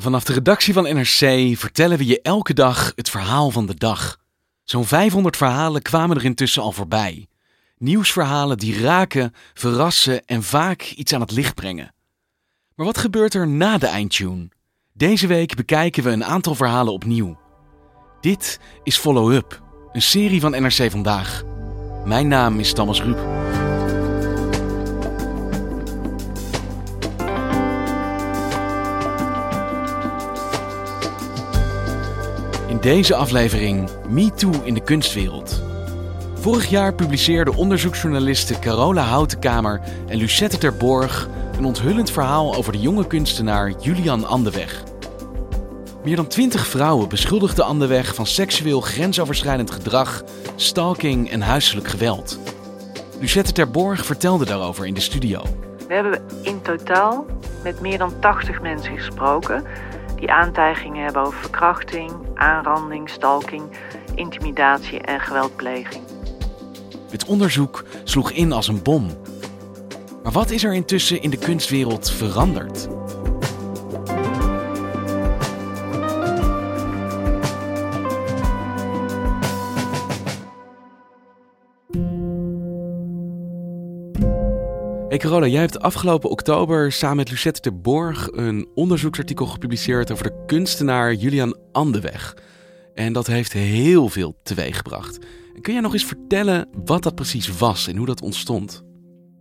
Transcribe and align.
Vanaf 0.00 0.24
de 0.24 0.32
redactie 0.32 0.72
van 0.72 0.82
NRC 0.82 1.56
vertellen 1.58 1.98
we 1.98 2.06
je 2.06 2.22
elke 2.22 2.54
dag 2.54 2.92
het 2.94 3.10
verhaal 3.10 3.50
van 3.50 3.66
de 3.66 3.74
dag. 3.74 4.18
Zo'n 4.64 4.84
500 4.84 5.36
verhalen 5.36 5.82
kwamen 5.82 6.16
er 6.16 6.24
intussen 6.24 6.62
al 6.62 6.72
voorbij. 6.72 7.26
Nieuwsverhalen 7.78 8.58
die 8.58 8.80
raken, 8.80 9.34
verrassen 9.54 10.24
en 10.26 10.42
vaak 10.42 10.82
iets 10.82 11.12
aan 11.12 11.20
het 11.20 11.30
licht 11.30 11.54
brengen. 11.54 11.94
Maar 12.74 12.86
wat 12.86 12.98
gebeurt 12.98 13.34
er 13.34 13.48
na 13.48 13.78
de 13.78 13.86
eindtune? 13.86 14.48
Deze 14.92 15.26
week 15.26 15.54
bekijken 15.54 16.02
we 16.02 16.10
een 16.10 16.24
aantal 16.24 16.54
verhalen 16.54 16.92
opnieuw. 16.92 17.38
Dit 18.20 18.60
is 18.82 18.98
Follow 18.98 19.32
Up, 19.32 19.62
een 19.92 20.02
serie 20.02 20.40
van 20.40 20.50
NRC 20.50 20.90
Vandaag. 20.90 21.42
Mijn 22.04 22.28
naam 22.28 22.58
is 22.58 22.72
Thomas 22.72 23.02
Ruip. 23.02 23.59
Deze 32.80 33.14
aflevering 33.14 33.88
MeToo 34.08 34.50
in 34.64 34.74
de 34.74 34.82
kunstwereld. 34.82 35.62
Vorig 36.34 36.66
jaar 36.70 36.94
publiceerden 36.94 37.54
onderzoeksjournalisten 37.54 38.60
Carola 38.60 39.02
Houtenkamer 39.02 39.80
en 40.08 40.16
Lucette 40.16 40.58
ter 40.58 40.76
Borg 40.76 41.28
een 41.56 41.64
onthullend 41.64 42.10
verhaal 42.10 42.54
over 42.54 42.72
de 42.72 42.80
jonge 42.80 43.06
kunstenaar 43.06 43.72
Julian 43.80 44.24
Andeweg. 44.24 44.82
Meer 46.04 46.16
dan 46.16 46.26
twintig 46.26 46.66
vrouwen 46.66 47.08
beschuldigden 47.08 47.64
Andeweg 47.64 48.14
van 48.14 48.26
seksueel 48.26 48.80
grensoverschrijdend 48.80 49.70
gedrag, 49.70 50.22
stalking 50.56 51.30
en 51.30 51.40
huiselijk 51.40 51.88
geweld. 51.88 52.38
Lucette 53.18 53.52
ter 53.52 53.70
Borg 53.70 54.04
vertelde 54.04 54.44
daarover 54.44 54.86
in 54.86 54.94
de 54.94 55.00
studio. 55.00 55.42
We 55.88 55.94
hebben 55.94 56.22
in 56.42 56.62
totaal 56.62 57.26
met 57.62 57.80
meer 57.80 57.98
dan 57.98 58.12
80 58.20 58.62
mensen 58.62 58.96
gesproken 58.96 59.64
die 60.20 60.32
aantijgingen 60.32 61.04
hebben 61.04 61.22
over 61.22 61.40
verkrachting, 61.40 62.10
aanranding, 62.34 63.10
stalking, 63.10 63.62
intimidatie 64.14 65.00
en 65.00 65.20
geweldpleging. 65.20 66.02
Het 67.10 67.24
onderzoek 67.24 67.84
sloeg 68.04 68.30
in 68.30 68.52
als 68.52 68.68
een 68.68 68.82
bom. 68.82 69.10
Maar 70.22 70.32
wat 70.32 70.50
is 70.50 70.64
er 70.64 70.74
intussen 70.74 71.22
in 71.22 71.30
de 71.30 71.38
kunstwereld 71.38 72.10
veranderd? 72.10 72.88
Carola, 85.20 85.46
jij 85.46 85.60
hebt 85.60 85.80
afgelopen 85.80 86.30
oktober 86.30 86.92
samen 86.92 87.16
met 87.16 87.30
Lucette 87.30 87.60
de 87.60 87.72
Borg 87.72 88.28
een 88.32 88.68
onderzoeksartikel 88.74 89.46
gepubliceerd 89.46 90.10
over 90.10 90.24
de 90.24 90.42
kunstenaar 90.46 91.14
Julian 91.14 91.56
Andeweg. 91.72 92.36
En 92.94 93.12
dat 93.12 93.26
heeft 93.26 93.52
heel 93.52 94.08
veel 94.08 94.36
teweeggebracht. 94.42 95.18
Kun 95.60 95.72
jij 95.72 95.82
nog 95.82 95.92
eens 95.92 96.04
vertellen 96.04 96.68
wat 96.84 97.02
dat 97.02 97.14
precies 97.14 97.58
was 97.58 97.88
en 97.88 97.96
hoe 97.96 98.06
dat 98.06 98.22
ontstond? 98.22 98.82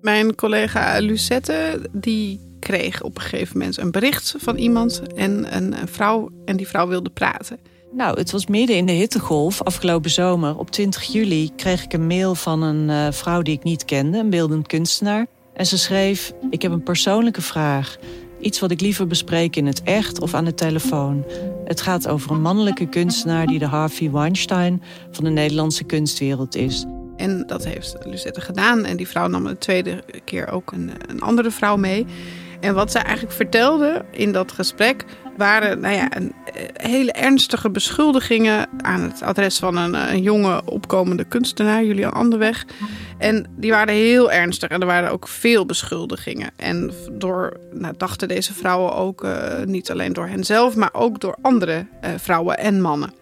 Mijn 0.01 0.35
collega 0.35 0.99
Lucette, 0.99 1.89
die 1.91 2.39
kreeg 2.59 3.01
op 3.01 3.15
een 3.15 3.21
gegeven 3.21 3.57
moment 3.57 3.77
een 3.77 3.91
bericht 3.91 4.35
van 4.37 4.55
iemand 4.55 5.01
en 5.15 5.55
een, 5.55 5.81
een 5.81 5.87
vrouw. 5.87 6.29
En 6.45 6.57
die 6.57 6.67
vrouw 6.67 6.87
wilde 6.87 7.09
praten. 7.09 7.59
Nou, 7.91 8.17
het 8.17 8.31
was 8.31 8.47
midden 8.47 8.75
in 8.75 8.85
de 8.85 8.91
hittegolf 8.91 9.61
afgelopen 9.61 10.09
zomer. 10.09 10.57
Op 10.57 10.71
20 10.71 11.03
juli 11.03 11.51
kreeg 11.55 11.83
ik 11.83 11.93
een 11.93 12.07
mail 12.07 12.35
van 12.35 12.61
een 12.61 12.89
uh, 12.89 13.11
vrouw 13.11 13.41
die 13.41 13.55
ik 13.55 13.63
niet 13.63 13.85
kende, 13.85 14.17
een 14.17 14.29
beeldend 14.29 14.67
kunstenaar. 14.67 15.27
En 15.59 15.65
ze 15.65 15.77
schreef: 15.77 16.33
Ik 16.49 16.61
heb 16.61 16.71
een 16.71 16.83
persoonlijke 16.83 17.41
vraag. 17.41 17.97
Iets 18.39 18.59
wat 18.59 18.71
ik 18.71 18.81
liever 18.81 19.07
bespreek 19.07 19.55
in 19.55 19.65
het 19.65 19.83
echt 19.83 20.21
of 20.21 20.33
aan 20.33 20.45
de 20.45 20.53
telefoon. 20.53 21.25
Het 21.65 21.81
gaat 21.81 22.07
over 22.07 22.31
een 22.31 22.41
mannelijke 22.41 22.85
kunstenaar 22.85 23.45
die 23.45 23.59
de 23.59 23.65
Harvey 23.65 24.11
Weinstein 24.11 24.83
van 25.11 25.23
de 25.23 25.29
Nederlandse 25.29 25.83
kunstwereld 25.83 26.55
is. 26.55 26.85
En 27.15 27.43
dat 27.47 27.65
heeft 27.65 27.95
Lucette 28.03 28.41
gedaan. 28.41 28.85
En 28.85 28.97
die 28.97 29.07
vrouw 29.07 29.27
nam 29.27 29.43
de 29.43 29.57
tweede 29.57 30.03
keer 30.23 30.47
ook 30.47 30.71
een, 30.71 30.91
een 31.07 31.21
andere 31.21 31.51
vrouw 31.51 31.75
mee. 31.75 32.05
En 32.59 32.73
wat 32.73 32.91
zij 32.91 33.01
eigenlijk 33.01 33.35
vertelde 33.35 34.05
in 34.11 34.31
dat 34.31 34.51
gesprek 34.51 35.05
waren 35.39 35.79
nou 35.79 35.95
ja, 35.95 36.17
een, 36.17 36.33
eh, 36.53 36.63
hele 36.73 37.11
ernstige 37.11 37.69
beschuldigingen 37.69 38.67
aan 38.81 39.01
het 39.01 39.21
adres 39.21 39.59
van 39.59 39.77
een, 39.77 39.93
een 39.93 40.21
jonge 40.21 40.61
opkomende 40.65 41.23
kunstenaar, 41.23 41.83
Julian 41.83 42.13
Anderweg. 42.13 42.65
En 43.17 43.45
die 43.57 43.71
waren 43.71 43.93
heel 43.93 44.31
ernstig 44.31 44.69
en 44.69 44.81
er 44.81 44.87
waren 44.87 45.11
ook 45.11 45.27
veel 45.27 45.65
beschuldigingen. 45.65 46.49
En 46.55 46.91
door, 47.11 47.59
nou, 47.73 47.93
dachten 47.97 48.27
deze 48.27 48.53
vrouwen 48.53 48.95
ook 48.95 49.23
uh, 49.23 49.33
niet 49.65 49.91
alleen 49.91 50.13
door 50.13 50.27
henzelf, 50.27 50.75
maar 50.75 50.93
ook 50.93 51.19
door 51.19 51.37
andere 51.41 51.85
vrouwen 52.17 52.57
en 52.57 52.81
mannen. 52.81 53.13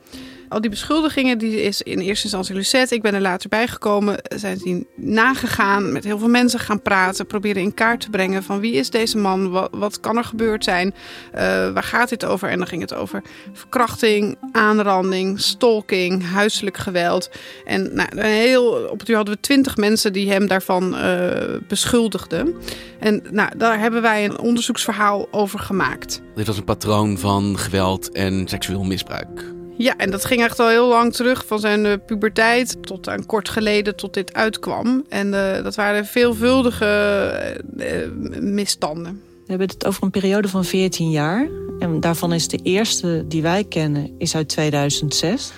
Al 0.50 0.62
die 0.62 0.70
beschuldigingen, 0.70 1.38
die 1.38 1.62
is 1.62 1.82
in 1.82 2.00
eerste 2.00 2.24
instantie 2.24 2.56
Lucette. 2.56 2.96
Ik 2.96 3.02
ben 3.02 3.14
er 3.14 3.22
later 3.22 3.50
bijgekomen. 3.50 4.18
Zijn 4.36 4.58
die 4.58 4.88
nagegaan, 4.96 5.92
met 5.92 6.04
heel 6.04 6.20
veel 6.20 6.28
mensen 6.28 6.60
gaan 6.60 6.82
praten. 6.82 7.28
Proberen 7.28 7.62
in 7.62 7.74
kaart 7.74 8.02
te 8.02 8.10
brengen 8.10 8.44
van 8.44 8.60
wie 8.60 8.74
is 8.74 8.90
deze 8.90 9.18
man? 9.18 9.70
Wat, 9.72 10.00
kan 10.00 10.18
er 10.18 10.24
gebeurd 10.24 10.64
zijn? 10.64 10.88
Uh, 10.88 11.40
waar 11.72 11.84
gaat 11.84 12.10
dit 12.10 12.26
over? 12.26 12.50
En 12.50 12.58
dan 12.58 12.68
ging 12.68 12.82
het 12.82 12.94
over 12.94 13.22
verkrachting, 13.54 14.38
aanranding, 14.52 15.40
stalking, 15.40 16.32
huiselijk 16.32 16.78
geweld. 16.78 17.30
En 17.66 17.94
nou, 17.94 18.10
een 18.12 18.26
heel, 18.26 18.66
op 18.68 19.00
het 19.00 19.10
uur 19.10 19.16
hadden 19.16 19.34
we 19.36 19.40
twintig 19.40 19.78
mensen 19.78 20.14
die 20.14 20.32
hem 20.32 20.48
daarvan 20.48 20.96
uh, 20.96 21.30
beschuldigden. 21.68 22.56
En 23.00 23.24
nou, 23.32 23.58
daar 23.58 23.80
hebben 23.80 24.02
wij 24.02 24.26
een 24.26 24.40
onderzoeksverhaal 24.40 25.28
over 25.32 25.60
gemaakt. 25.60 26.22
Dit 26.36 26.48
was 26.48 26.58
een 26.58 26.64
patroon 26.64 27.18
van 27.18 27.58
geweld 27.58 28.12
en 28.12 28.48
seksueel 28.48 28.84
misbruik. 28.84 29.56
Ja, 29.78 29.98
en 29.98 30.12
dat 30.12 30.26
ging 30.26 30.44
echt 30.44 30.60
al 30.60 30.68
heel 30.68 30.88
lang 30.88 31.14
terug, 31.14 31.46
van 31.46 31.60
zijn 31.60 31.86
uh, 31.86 31.94
puberteit 32.06 32.78
tot 32.82 33.10
aan 33.10 33.26
kort 33.26 33.50
geleden 33.50 33.96
tot 33.96 34.14
dit 34.14 34.34
uitkwam. 34.34 35.06
En 35.10 35.28
uh, 35.28 35.64
dat 35.64 35.76
waren 35.76 36.06
veelvuldige 36.06 37.64
uh, 37.78 38.42
misstanden. 38.42 39.14
We 39.14 39.54
hebben 39.54 39.68
het 39.68 39.86
over 39.86 40.04
een 40.04 40.12
periode 40.12 40.48
van 40.48 40.66
14 40.66 41.12
jaar. 41.12 41.48
En 41.80 42.00
daarvan 42.00 42.34
is 42.34 42.48
de 42.48 42.60
eerste 42.64 43.26
die 43.28 43.42
wij 43.42 43.64
kennen 43.64 44.12
is 44.18 44.36
uit 44.36 44.50
2006. 44.50 45.52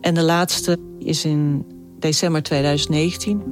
En 0.00 0.14
de 0.14 0.22
laatste 0.22 0.78
is 0.98 1.24
in 1.24 1.66
december 1.98 2.42
2019. 2.42 3.42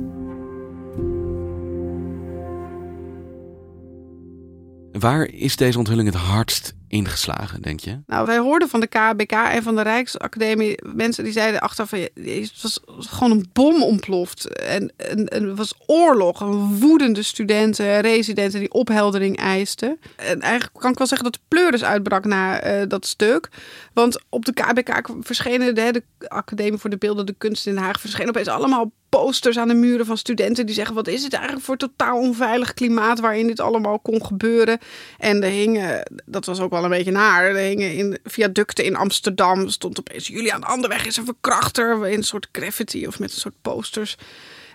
Waar 4.92 5.26
is 5.26 5.56
deze 5.56 5.78
onthulling 5.78 6.12
het 6.12 6.16
hardst 6.16 6.74
ingeslagen, 6.90 7.62
denk 7.62 7.80
je? 7.80 7.98
Nou, 8.06 8.26
wij 8.26 8.38
hoorden 8.38 8.68
van 8.68 8.80
de 8.80 8.86
KBK 8.86 9.32
en 9.32 9.62
van 9.62 9.76
de 9.76 9.82
Rijksacademie 9.82 10.78
mensen 10.94 11.24
die 11.24 11.32
zeiden 11.32 11.60
achteraf 11.60 11.88
van 11.88 11.98
het 11.98 12.62
was 12.62 12.80
gewoon 12.98 13.30
een 13.30 13.48
bom 13.52 13.82
ontploft. 13.82 14.54
En, 14.54 14.92
en, 14.96 15.34
het 15.34 15.56
was 15.56 15.74
oorlog. 15.86 16.38
Woedende 16.78 17.22
studenten, 17.22 18.00
residenten 18.00 18.60
die 18.60 18.72
opheldering 18.72 19.36
eisten. 19.36 19.98
En 20.16 20.40
eigenlijk 20.40 20.80
kan 20.80 20.90
ik 20.90 20.98
wel 20.98 21.06
zeggen 21.06 21.30
dat 21.30 21.40
de 21.40 21.46
pleuris 21.48 21.84
uitbrak 21.84 22.24
na 22.24 22.80
uh, 22.80 22.88
dat 22.88 23.06
stuk. 23.06 23.48
Want 23.92 24.20
op 24.28 24.44
de 24.44 24.52
KBK 24.52 25.08
verschenen 25.20 25.74
de, 25.74 25.92
de 25.92 26.28
Academie 26.28 26.78
voor 26.78 26.90
de 26.90 26.98
Beeldende 26.98 27.34
Kunst 27.38 27.66
in 27.66 27.74
Den 27.74 27.82
Haag 27.82 28.00
verschenen 28.00 28.28
opeens 28.28 28.48
allemaal 28.48 28.92
posters 29.10 29.58
aan 29.58 29.68
de 29.68 29.74
muren 29.74 30.06
van 30.06 30.16
studenten 30.16 30.66
die 30.66 30.74
zeggen: 30.74 30.94
wat 30.94 31.08
is 31.08 31.22
het 31.22 31.32
eigenlijk 31.32 31.64
voor 31.64 31.76
totaal 31.76 32.18
onveilig 32.18 32.74
klimaat 32.74 33.20
waarin 33.20 33.46
dit 33.46 33.60
allemaal 33.60 33.98
kon 33.98 34.26
gebeuren? 34.26 34.78
En 35.18 35.42
er 35.42 35.50
hingen, 35.50 36.10
dat 36.24 36.46
was 36.46 36.60
ook 36.60 36.70
wel 36.70 36.84
een 36.84 36.90
beetje 36.90 37.10
naar, 37.10 37.44
er 37.44 37.56
hingen 37.56 37.94
in 37.94 38.18
viaducten 38.24 38.84
in 38.84 38.96
Amsterdam 38.96 39.68
stond 39.68 39.98
opeens 39.98 40.26
Julian 40.26 40.64
Anderweg 40.64 41.06
is 41.06 41.16
een 41.16 41.24
verkrachter 41.24 42.06
in 42.06 42.16
een 42.16 42.24
soort 42.24 42.48
graffiti 42.52 43.06
of 43.06 43.18
met 43.18 43.32
een 43.32 43.40
soort 43.40 43.60
posters. 43.62 44.16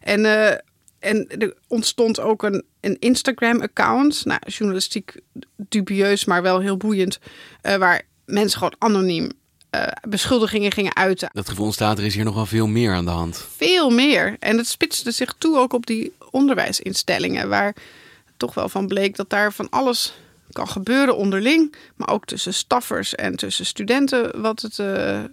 En 0.01 0.19
uh, 0.19 0.51
en 0.99 1.27
er 1.27 1.53
ontstond 1.67 2.19
ook 2.19 2.43
een, 2.43 2.63
een 2.79 2.97
Instagram-account. 2.99 4.25
Nou, 4.25 4.39
journalistiek 4.45 5.19
dubieus, 5.55 6.25
maar 6.25 6.41
wel 6.41 6.59
heel 6.59 6.77
boeiend. 6.77 7.19
Uh, 7.63 7.75
waar 7.75 8.01
mensen 8.25 8.57
gewoon 8.57 8.75
anoniem 8.77 9.31
uh, 9.75 9.87
beschuldigingen 10.09 10.71
gingen 10.71 10.95
uiten. 10.95 11.29
Dat 11.33 11.49
gevoel 11.49 11.65
ontstaat, 11.65 11.97
er 11.97 12.05
is 12.05 12.15
hier 12.15 12.23
nog 12.23 12.35
wel 12.35 12.45
veel 12.45 12.67
meer 12.67 12.93
aan 12.93 13.05
de 13.05 13.11
hand. 13.11 13.47
Veel 13.55 13.89
meer. 13.89 14.35
En 14.39 14.57
het 14.57 14.67
spitste 14.67 15.11
zich 15.11 15.35
toe 15.37 15.57
ook 15.57 15.73
op 15.73 15.85
die 15.85 16.13
onderwijsinstellingen, 16.31 17.49
waar 17.49 17.75
toch 18.37 18.53
wel 18.53 18.69
van 18.69 18.87
bleek 18.87 19.15
dat 19.15 19.29
daar 19.29 19.53
van 19.53 19.69
alles 19.69 20.13
kan 20.51 20.67
gebeuren 20.67 21.17
onderling, 21.17 21.75
maar 21.95 22.09
ook 22.09 22.25
tussen 22.25 22.53
staffers 22.53 23.15
en 23.15 23.35
tussen 23.35 23.65
studenten, 23.65 24.41
wat 24.41 24.61
het 24.61 24.77
uh, 24.77 25.23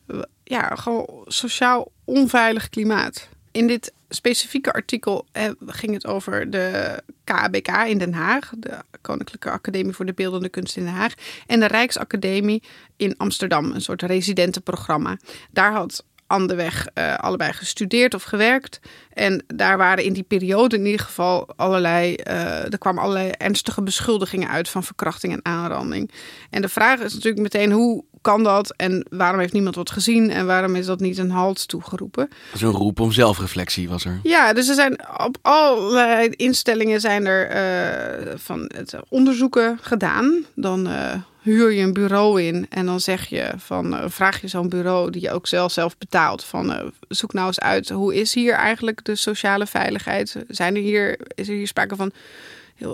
ja, 0.45 0.75
gewoon 0.75 1.25
sociaal 1.27 1.91
onveilig 2.05 2.69
klimaat. 2.69 3.29
In 3.51 3.67
dit 3.67 3.93
specifieke 4.15 4.73
artikel 4.73 5.27
eh, 5.33 5.51
ging 5.67 5.93
het 5.93 6.07
over 6.07 6.51
de 6.51 7.03
KBK 7.25 7.69
in 7.69 7.99
Den 7.99 8.15
Haag, 8.15 8.53
de 8.57 8.79
Koninklijke 9.01 9.51
Academie 9.51 9.93
voor 9.93 10.07
de 10.07 10.15
Beeldende 10.15 10.49
Kunst 10.49 10.77
in 10.77 10.85
Den 10.85 10.93
Haag, 10.93 11.15
en 11.47 11.61
de 11.61 11.67
Rijksacademie 11.67 12.63
in 12.97 13.15
Amsterdam, 13.17 13.73
een 13.73 13.81
soort 13.81 14.03
residentenprogramma. 14.03 15.17
Daar 15.51 15.73
had 15.73 16.05
Anderweg 16.33 16.87
uh, 16.95 17.15
allebei 17.15 17.53
gestudeerd 17.53 18.15
of 18.15 18.23
gewerkt. 18.23 18.81
En 19.13 19.45
daar 19.47 19.77
waren 19.77 20.05
in 20.05 20.13
die 20.13 20.23
periode 20.23 20.77
in 20.77 20.85
ieder 20.85 21.07
geval 21.07 21.49
allerlei, 21.57 22.17
uh, 22.29 22.73
er 22.73 22.79
kwamen 22.79 23.03
allerlei 23.03 23.31
ernstige 23.31 23.83
beschuldigingen 23.83 24.49
uit 24.49 24.69
van 24.69 24.85
verkrachting 24.85 25.33
en 25.33 25.45
aanranding. 25.45 26.11
En 26.51 26.63
de 26.63 26.69
vraag 26.69 27.01
is 27.01 27.15
natuurlijk 27.15 27.43
meteen 27.43 27.73
hoe 27.73 28.05
kan 28.23 28.43
dat 28.43 28.75
en 28.77 29.07
waarom 29.11 29.41
heeft 29.41 29.53
niemand 29.53 29.75
wat 29.75 29.91
gezien 29.91 30.31
en 30.31 30.47
waarom 30.47 30.77
is 30.77 30.87
dat 30.87 31.01
niet 31.01 31.19
een 31.19 31.31
halt 31.31 31.69
toegeroepen? 31.69 32.31
Een 32.61 32.71
roep 32.71 33.01
om 33.01 33.13
zelfreflectie 33.13 33.89
was 33.89 34.05
er. 34.05 34.21
Ja, 34.23 34.53
dus 34.53 34.69
er 34.69 34.75
zijn 34.75 35.01
op 35.25 35.39
allerlei 35.41 36.29
instellingen 36.29 37.01
zijn 37.01 37.27
er 37.27 37.51
uh, 37.51 38.33
van 38.37 38.71
het 38.75 38.95
onderzoeken 39.09 39.79
gedaan. 39.81 40.45
Dan 40.55 40.89
uh, 40.89 41.15
huur 41.41 41.73
je 41.73 41.83
een 41.83 41.93
bureau 41.93 42.43
in 42.43 42.67
en 42.69 42.87
dan 42.87 43.01
zeg 43.01 43.27
je 43.27 43.51
van 43.57 43.95
uh, 43.95 44.05
vraag 44.07 44.41
je 44.41 44.49
zo'n 44.49 44.69
bureau 44.69 45.11
die 45.11 45.23
je 45.23 45.33
ook 45.33 45.47
zelf 45.47 45.73
zelf 45.73 45.99
betaalt 45.99 46.45
van 46.45 46.93
zoek 47.09 47.33
nou 47.33 47.47
eens 47.47 47.61
uit 47.61 47.89
hoe 47.89 48.15
is 48.15 48.35
hier 48.35 48.55
eigenlijk 48.55 49.05
de 49.05 49.17
sociale 49.17 49.67
veiligheid? 49.67 50.37
Zijn 50.49 50.77
er 50.77 50.83
hier 50.83 51.19
is 51.35 51.49
er 51.49 51.55
hier 51.55 51.67
sprake 51.67 51.97
van 51.97 52.13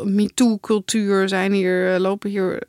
MeToo-cultuur? 0.04 1.28
Zijn 1.28 1.52
hier 1.52 1.98
lopen 1.98 2.30
hier 2.30 2.62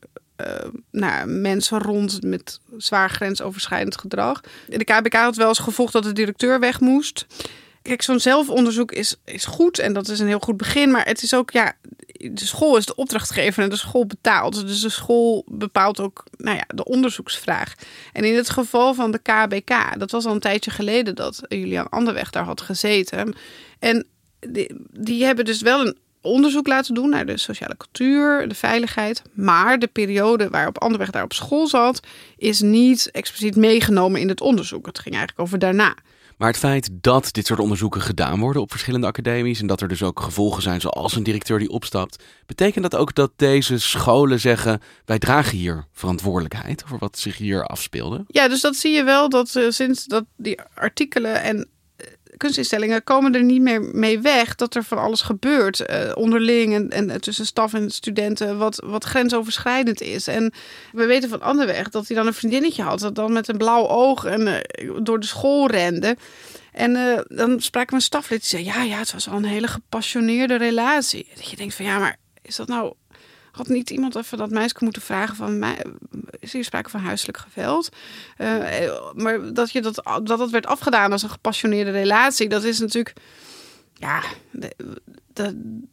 nou, 0.92 1.28
mensen 1.28 1.80
rond 1.80 2.24
met 2.24 2.60
zwaar 2.78 3.10
grensoverschrijdend 3.10 3.98
gedrag. 3.98 4.42
De 4.68 4.84
KBK 4.84 5.14
had 5.14 5.36
wel 5.36 5.48
eens 5.48 5.60
gevolgd 5.60 5.94
dat 5.94 6.04
de 6.04 6.14
directeur 6.14 6.60
weg 6.60 6.80
moest. 6.80 7.26
Kijk, 7.82 8.02
zo'n 8.02 8.20
zelfonderzoek 8.20 8.92
is, 8.92 9.16
is 9.26 9.46
goed 9.46 9.80
en 9.80 9.94
dat 9.94 10.08
is 10.08 10.20
een 10.20 10.28
heel 10.28 10.40
goed 10.40 10.58
begin. 10.58 10.92
Maar 10.92 11.06
het 11.06 11.24
is 11.24 11.34
ook, 11.34 11.52
ja, 11.52 11.74
de 12.32 12.46
school 12.46 12.78
is 12.78 12.86
de 12.86 12.96
opdrachtgever 12.96 13.64
en 13.64 13.70
de 13.70 13.76
school 13.76 14.06
betaalt. 14.06 14.68
Dus 14.68 14.82
de 14.82 14.90
school 14.90 15.46
bepaalt 15.48 16.00
ook 16.00 16.24
nou 16.38 16.56
ja, 16.56 16.66
de 16.68 16.84
onderzoeksvraag. 16.84 17.74
En 18.14 18.24
in 18.24 18.36
het 18.36 18.50
geval 18.50 18.94
van 18.94 19.12
de 19.12 19.20
KBK, 19.20 20.00
dat 20.00 20.12
was 20.12 20.26
al 20.26 20.34
een 20.34 20.40
tijdje 20.40 20.72
geleden 20.72 21.16
dat 21.16 21.42
Julian 21.48 21.90
Anderweg 21.90 22.30
daar 22.30 22.44
had 22.44 22.62
gezeten. 22.62 23.36
En 23.80 24.06
die 24.92 25.24
hebben 25.24 25.46
dus 25.46 25.62
wel 25.62 25.86
een 25.86 25.98
onderzoek 26.21 26.68
laten 26.68 26.94
doen 26.94 27.10
naar 27.10 27.25
de 27.25 27.38
sociale 27.38 27.77
cultuur, 27.77 28.48
de 28.48 28.56
veiligheid. 28.56 29.21
Maar 29.33 29.80
de 29.80 29.88
periode 29.88 30.50
waarop 30.50 30.77
Anderweg 30.77 31.10
daar 31.10 31.24
op 31.24 31.33
school 31.33 31.68
zat, 31.68 32.00
is 32.38 32.62
niet 32.62 33.12
expliciet 33.12 33.56
meegenomen 33.56 34.21
in 34.21 34.30
het 34.30 34.42
onderzoek. 34.42 34.86
Het 34.86 35.00
ging 35.00 35.16
eigenlijk 35.16 35.45
over 35.45 35.60
daarna. 35.60 35.95
Maar 36.39 36.48
het 36.48 36.57
feit 36.57 36.89
dat 36.92 37.33
dit 37.33 37.45
soort 37.45 37.60
onderzoeken 37.60 38.01
gedaan 38.01 38.39
worden 38.39 38.62
op 38.62 38.71
verschillende 38.71 39.07
academies 39.07 39.62
en 39.62 39.68
dat 39.68 39.81
er 39.81 39.88
dus 39.88 40.04
ook 40.04 40.19
gevolgen 40.19 40.62
zijn, 40.62 40.81
zoals 40.81 41.16
een 41.16 41.24
directeur 41.24 41.60
die 41.60 41.69
opstapt, 41.69 42.24
betekent 42.45 42.92
dat 42.92 43.00
ook 43.00 43.16
dat 43.16 43.31
deze 43.36 43.77
scholen 43.77 44.39
zeggen: 44.39 44.81
wij 45.06 45.19
dragen 45.19 45.57
hier 45.57 45.86
verantwoordelijkheid 45.92 46.83
voor 46.86 46.98
wat 47.00 47.18
zich 47.18 47.38
hier 47.38 47.66
afspeelde? 47.66 48.24
Ja, 48.27 48.48
dus 48.48 48.62
dat 48.62 48.75
zie 48.75 48.92
je 48.92 49.04
wel 49.04 49.30
dat 49.30 49.56
uh, 49.56 49.69
sinds 49.69 50.06
dat 50.06 50.25
die 50.38 50.60
artikelen 50.74 51.42
en 51.42 51.68
kunstinstellingen 52.40 53.04
komen 53.04 53.36
er 53.36 53.44
niet 53.44 53.62
meer 53.62 53.82
mee 53.82 54.20
weg 54.20 54.56
dat 54.56 54.76
er 54.76 54.84
van 54.84 54.98
alles 54.98 55.22
gebeurt 55.22 55.90
uh, 55.90 56.12
onderling 56.14 56.74
en, 56.74 56.90
en 56.90 57.22
tussen 57.22 57.46
staf 57.46 57.74
en 57.74 57.90
studenten 57.90 58.58
wat, 58.58 58.84
wat 58.86 59.04
grensoverschrijdend 59.04 60.02
is. 60.02 60.28
En 60.28 60.54
we 60.92 61.06
weten 61.06 61.30
van 61.30 61.42
Anderweg 61.42 61.90
dat 61.90 62.08
hij 62.08 62.16
dan 62.16 62.28
een 62.28 62.34
vriendinnetje 62.34 62.84
had 62.84 63.00
dat 63.00 63.16
dan 63.16 63.34
met 63.34 63.48
een 63.48 63.58
blauw 63.58 63.88
oog 63.88 64.26
en, 64.26 64.48
uh, 64.48 64.92
door 65.04 65.20
de 65.20 65.26
school 65.26 65.68
rende. 65.68 66.18
En 66.72 66.92
uh, 66.92 67.20
dan 67.28 67.62
spraken 67.62 67.90
we 67.90 67.96
een 67.96 68.02
staflid 68.02 68.40
die 68.40 68.50
zei, 68.50 68.64
ja, 68.64 68.84
ja, 68.84 68.98
het 68.98 69.14
was 69.14 69.30
al 69.30 69.38
een 69.38 69.46
hele 69.46 69.68
gepassioneerde 69.68 70.56
relatie. 70.56 71.28
Dat 71.36 71.50
je 71.50 71.56
denkt 71.56 71.76
van, 71.76 71.86
ja, 71.86 72.00
maar 72.00 72.18
is 72.42 72.56
dat 72.56 72.68
nou 72.68 72.94
had 73.60 73.68
niet 73.68 73.90
iemand 73.90 74.16
even 74.16 74.38
dat 74.38 74.50
meisje 74.50 74.76
moeten 74.80 75.02
vragen 75.02 75.36
van 75.36 75.60
mij, 75.60 75.86
is 76.40 76.54
hier 76.54 76.64
sprake 76.64 76.90
van 76.90 77.00
huiselijk 77.00 77.38
geweld? 77.38 77.90
Uh, 78.38 78.58
maar 79.14 79.54
dat, 79.54 79.72
je 79.72 79.82
dat, 79.82 80.02
dat 80.24 80.38
dat 80.38 80.50
werd 80.50 80.66
afgedaan 80.66 81.12
als 81.12 81.24
een 81.24 81.30
gepassioneerde 81.30 81.92
relatie, 81.92 82.50
dat 82.50 82.64
is 82.64 82.80
natuurlijk, 82.80 83.14
ja, 83.94 84.22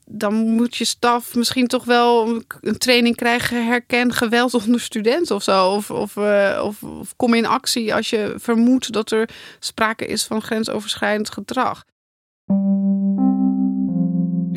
dan 0.05 0.35
moet 0.35 0.77
je 0.77 0.85
staf 0.85 1.35
misschien 1.35 1.67
toch 1.67 1.85
wel 1.85 2.43
een 2.61 2.79
training 2.79 3.17
krijgen, 3.17 3.67
herken 3.67 4.13
geweld 4.13 4.55
onder 4.55 4.81
studenten 4.81 5.35
of 5.35 5.43
zo. 5.43 5.71
Of, 5.71 5.91
of, 5.91 6.17
uh, 6.17 6.61
of, 6.65 6.83
of 6.83 7.17
kom 7.17 7.35
in 7.35 7.47
actie 7.47 7.95
als 7.95 8.11
je 8.11 8.35
vermoedt 8.37 8.93
dat 8.93 9.11
er 9.11 9.29
sprake 9.59 10.07
is 10.07 10.25
van 10.25 10.43
grensoverschrijdend 10.43 11.31
gedrag. 11.31 11.85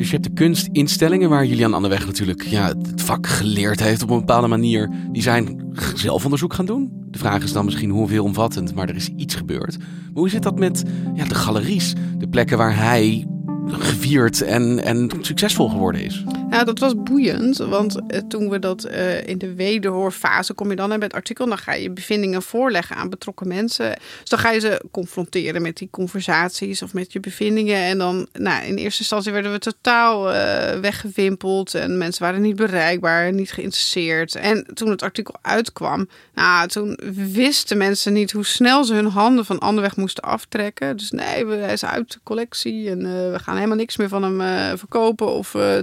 Dus 0.00 0.10
je 0.10 0.16
hebt 0.16 0.28
de 0.28 0.34
kunstinstellingen 0.34 1.28
waar 1.28 1.46
Julian 1.46 1.74
Anderweg 1.74 2.06
natuurlijk 2.06 2.42
ja, 2.42 2.68
het 2.68 3.02
vak 3.02 3.26
geleerd 3.26 3.80
heeft 3.80 4.02
op 4.02 4.10
een 4.10 4.18
bepaalde 4.18 4.46
manier. 4.46 4.90
Die 5.12 5.22
zijn 5.22 5.72
zelfonderzoek 5.94 6.54
gaan 6.54 6.66
doen. 6.66 6.90
De 7.10 7.18
vraag 7.18 7.42
is 7.42 7.52
dan 7.52 7.64
misschien 7.64 7.90
hoeveel 7.90 8.24
omvattend, 8.24 8.74
maar 8.74 8.88
er 8.88 8.96
is 8.96 9.08
iets 9.08 9.34
gebeurd. 9.34 9.78
Maar 9.78 9.86
hoe 10.14 10.28
zit 10.28 10.42
dat 10.42 10.58
met 10.58 10.82
ja, 11.14 11.24
de 11.24 11.34
galeries? 11.34 11.94
De 12.18 12.28
plekken 12.28 12.58
waar 12.58 12.76
hij 12.76 13.26
gevierd 13.66 14.42
en, 14.42 14.84
en 14.84 15.10
succesvol 15.20 15.68
geworden 15.68 16.04
is. 16.04 16.24
Ja, 16.50 16.64
dat 16.64 16.78
was 16.78 17.02
boeiend, 17.02 17.56
want 17.56 18.00
eh, 18.06 18.20
toen 18.28 18.48
we 18.48 18.58
dat 18.58 18.86
uh, 18.86 19.26
in 19.26 19.38
de 19.38 19.54
wederhoorfase 19.54 20.54
kom 20.54 20.70
je 20.70 20.76
dan 20.76 20.88
met 20.88 21.02
het 21.02 21.12
artikel, 21.12 21.46
dan 21.46 21.58
ga 21.58 21.72
je 21.72 21.90
bevindingen 21.90 22.42
voorleggen 22.42 22.96
aan 22.96 23.08
betrokken 23.08 23.48
mensen. 23.48 23.96
Dus 24.20 24.28
dan 24.28 24.38
ga 24.38 24.50
je 24.50 24.60
ze 24.60 24.82
confronteren 24.90 25.62
met 25.62 25.76
die 25.76 25.88
conversaties 25.90 26.82
of 26.82 26.94
met 26.94 27.12
je 27.12 27.20
bevindingen. 27.20 27.76
En 27.76 27.98
dan, 27.98 28.28
nou, 28.32 28.64
in 28.64 28.76
eerste 28.76 29.00
instantie 29.00 29.32
werden 29.32 29.52
we 29.52 29.58
totaal 29.58 30.34
uh, 30.34 30.80
weggewimpeld 30.80 31.74
en 31.74 31.98
mensen 31.98 32.22
waren 32.22 32.40
niet 32.40 32.56
bereikbaar, 32.56 33.32
niet 33.32 33.52
geïnteresseerd. 33.52 34.34
En 34.34 34.66
toen 34.74 34.90
het 34.90 35.02
artikel 35.02 35.34
uitkwam, 35.42 36.08
nou, 36.34 36.68
toen 36.68 36.98
wisten 37.32 37.78
mensen 37.78 38.12
niet 38.12 38.32
hoe 38.32 38.44
snel 38.44 38.84
ze 38.84 38.94
hun 38.94 39.06
handen 39.06 39.44
van 39.44 39.58
Anderweg 39.58 39.96
moesten 39.96 40.24
aftrekken. 40.24 40.96
Dus 40.96 41.10
nee, 41.10 41.46
hij 41.46 41.72
is 41.72 41.84
uit 41.84 42.12
de 42.12 42.20
collectie 42.22 42.90
en 42.90 43.02
we 43.32 43.38
gaan 43.38 43.54
helemaal 43.54 43.76
niks 43.76 43.96
meer 43.96 44.08
van 44.08 44.22
hem 44.22 44.78
verkopen 44.78 45.26
of 45.26 45.54
uh, 45.54 45.78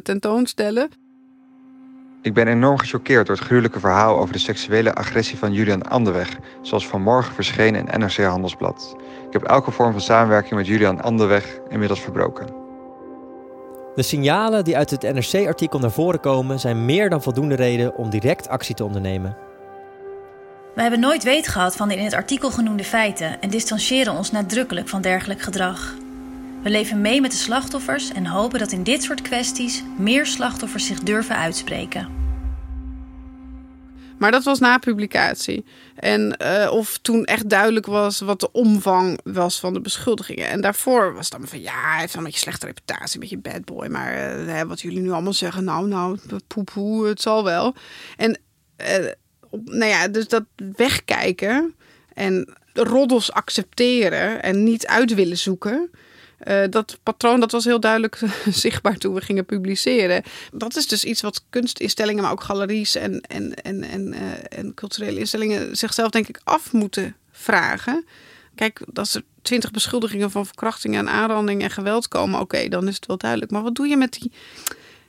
Ik 2.21 2.33
ben 2.33 2.47
enorm 2.47 2.77
gechoqueerd 2.77 3.27
door 3.27 3.35
het 3.35 3.45
gruwelijke 3.45 3.79
verhaal 3.79 4.19
over 4.19 4.33
de 4.33 4.39
seksuele 4.39 4.95
agressie 4.95 5.37
van 5.37 5.53
Julian 5.53 5.81
Anderweg, 5.81 6.37
zoals 6.61 6.87
vanmorgen 6.87 7.33
verscheen 7.33 7.75
in 7.75 7.99
NRC 7.99 8.17
Handelsblad. 8.17 8.95
Ik 9.27 9.33
heb 9.33 9.43
elke 9.43 9.71
vorm 9.71 9.91
van 9.91 10.01
samenwerking 10.01 10.53
met 10.53 10.67
Julian 10.67 11.01
Anderweg 11.01 11.59
inmiddels 11.69 12.01
verbroken. 12.01 12.47
De 13.95 14.03
signalen 14.03 14.63
die 14.63 14.77
uit 14.77 14.89
het 14.89 15.01
NRC-artikel 15.01 15.79
naar 15.79 15.91
voren 15.91 16.19
komen 16.19 16.59
zijn 16.59 16.85
meer 16.85 17.09
dan 17.09 17.23
voldoende 17.23 17.55
reden 17.55 17.95
om 17.95 18.09
direct 18.09 18.47
actie 18.47 18.75
te 18.75 18.83
ondernemen. 18.83 19.37
We 20.75 20.81
hebben 20.81 20.99
nooit 20.99 21.23
weet 21.23 21.47
gehad 21.47 21.75
van 21.75 21.87
de 21.87 21.95
in 21.95 22.03
het 22.03 22.13
artikel 22.13 22.51
genoemde 22.51 22.83
feiten 22.83 23.41
en 23.41 23.49
distancieren 23.49 24.13
ons 24.13 24.31
nadrukkelijk 24.31 24.87
van 24.87 25.01
dergelijk 25.01 25.41
gedrag. 25.41 25.95
We 26.67 26.73
leven 26.73 27.01
mee 27.01 27.21
met 27.21 27.31
de 27.31 27.37
slachtoffers 27.37 28.11
en 28.11 28.25
hopen 28.25 28.59
dat 28.59 28.71
in 28.71 28.83
dit 28.83 29.03
soort 29.03 29.21
kwesties 29.21 29.83
meer 29.97 30.25
slachtoffers 30.25 30.85
zich 30.85 30.99
durven 30.99 31.35
uitspreken. 31.37 32.09
Maar 34.17 34.31
dat 34.31 34.43
was 34.43 34.59
na 34.59 34.77
publicatie. 34.77 35.65
En 35.95 36.37
uh, 36.41 36.71
of 36.71 36.97
toen 36.97 37.25
echt 37.25 37.49
duidelijk 37.49 37.85
was 37.85 38.19
wat 38.19 38.39
de 38.39 38.51
omvang 38.51 39.19
was 39.23 39.59
van 39.59 39.73
de 39.73 39.81
beschuldigingen. 39.81 40.47
En 40.47 40.61
daarvoor 40.61 41.13
was 41.13 41.29
het 41.29 41.39
dan 41.39 41.47
van 41.47 41.61
ja, 41.61 41.91
hij 41.91 41.99
heeft 41.99 42.13
een 42.13 42.23
beetje 42.23 42.39
slechte 42.39 42.65
reputatie, 42.65 43.13
een 43.13 43.19
beetje 43.19 43.51
bad 43.51 43.65
boy. 43.65 43.87
Maar 43.87 44.39
uh, 44.45 44.61
wat 44.61 44.81
jullie 44.81 45.01
nu 45.01 45.11
allemaal 45.11 45.33
zeggen, 45.33 45.63
nou, 45.63 45.87
nou, 45.87 46.17
poepoe, 46.47 47.07
het 47.07 47.21
zal 47.21 47.43
wel. 47.43 47.75
En 48.17 48.39
uh, 48.77 49.11
nou 49.65 49.91
ja, 49.91 50.07
dus 50.07 50.27
dat 50.27 50.43
wegkijken 50.75 51.75
en 52.13 52.55
roddels 52.73 53.31
accepteren 53.31 54.43
en 54.43 54.63
niet 54.63 54.87
uit 54.87 55.13
willen 55.13 55.37
zoeken. 55.37 55.89
Uh, 56.47 56.63
dat 56.69 56.99
patroon 57.03 57.39
dat 57.39 57.51
was 57.51 57.65
heel 57.65 57.79
duidelijk 57.79 58.19
zichtbaar 58.49 58.97
toen 58.97 59.13
we 59.13 59.21
gingen 59.21 59.45
publiceren. 59.45 60.23
Dat 60.51 60.75
is 60.75 60.87
dus 60.87 61.03
iets 61.03 61.21
wat 61.21 61.43
kunstinstellingen, 61.49 62.23
maar 62.23 62.31
ook 62.31 62.43
galeries 62.43 62.95
en, 62.95 63.21
en, 63.21 63.53
en, 63.53 63.83
en, 63.83 64.13
uh, 64.13 64.19
en 64.49 64.73
culturele 64.73 65.19
instellingen 65.19 65.77
zichzelf 65.77 66.09
denk 66.09 66.27
ik 66.27 66.41
af 66.43 66.71
moeten 66.71 67.15
vragen. 67.31 68.05
Kijk, 68.55 68.81
als 68.93 69.15
er 69.15 69.23
twintig 69.41 69.71
beschuldigingen 69.71 70.31
van 70.31 70.45
verkrachting 70.45 70.95
en 70.95 71.09
aanranding 71.09 71.61
en 71.61 71.69
geweld 71.69 72.07
komen, 72.07 72.39
oké, 72.39 72.67
dan 72.67 72.87
is 72.87 72.95
het 72.95 73.05
wel 73.05 73.17
duidelijk. 73.17 73.51
Maar 73.51 73.63
wat 73.63 73.75
doe 73.75 73.87
je 73.87 73.97
met 73.97 74.11
die, 74.11 74.31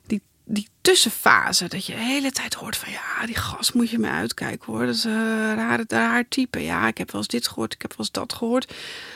die, 0.07 0.23
die 0.45 0.69
tussenfase? 0.81 1.69
Dat 1.69 1.87
je 1.87 1.93
de 1.93 1.99
hele 2.01 2.31
tijd 2.31 2.55
hoort 2.55 2.77
van 2.77 2.93
ja, 2.93 3.27
die 3.27 3.37
gas 3.37 3.73
moet 3.73 3.91
je 3.91 3.99
me 3.99 4.09
uitkijken 4.09 4.73
hoor. 4.73 4.87
Dat 4.87 4.95
is 4.95 5.05
een 5.05 5.55
rare, 5.55 5.85
raar 5.89 6.29
type. 6.29 6.63
Ja, 6.63 6.87
ik 6.87 6.99
heb 6.99 7.11
wel 7.11 7.21
eens 7.21 7.31
dit 7.31 7.49
gehoord, 7.49 7.75
ik 7.75 7.83
heb 7.83 7.91
wel 7.91 8.01
eens 8.01 8.11
dat 8.11 8.33
gehoord. 8.33 8.75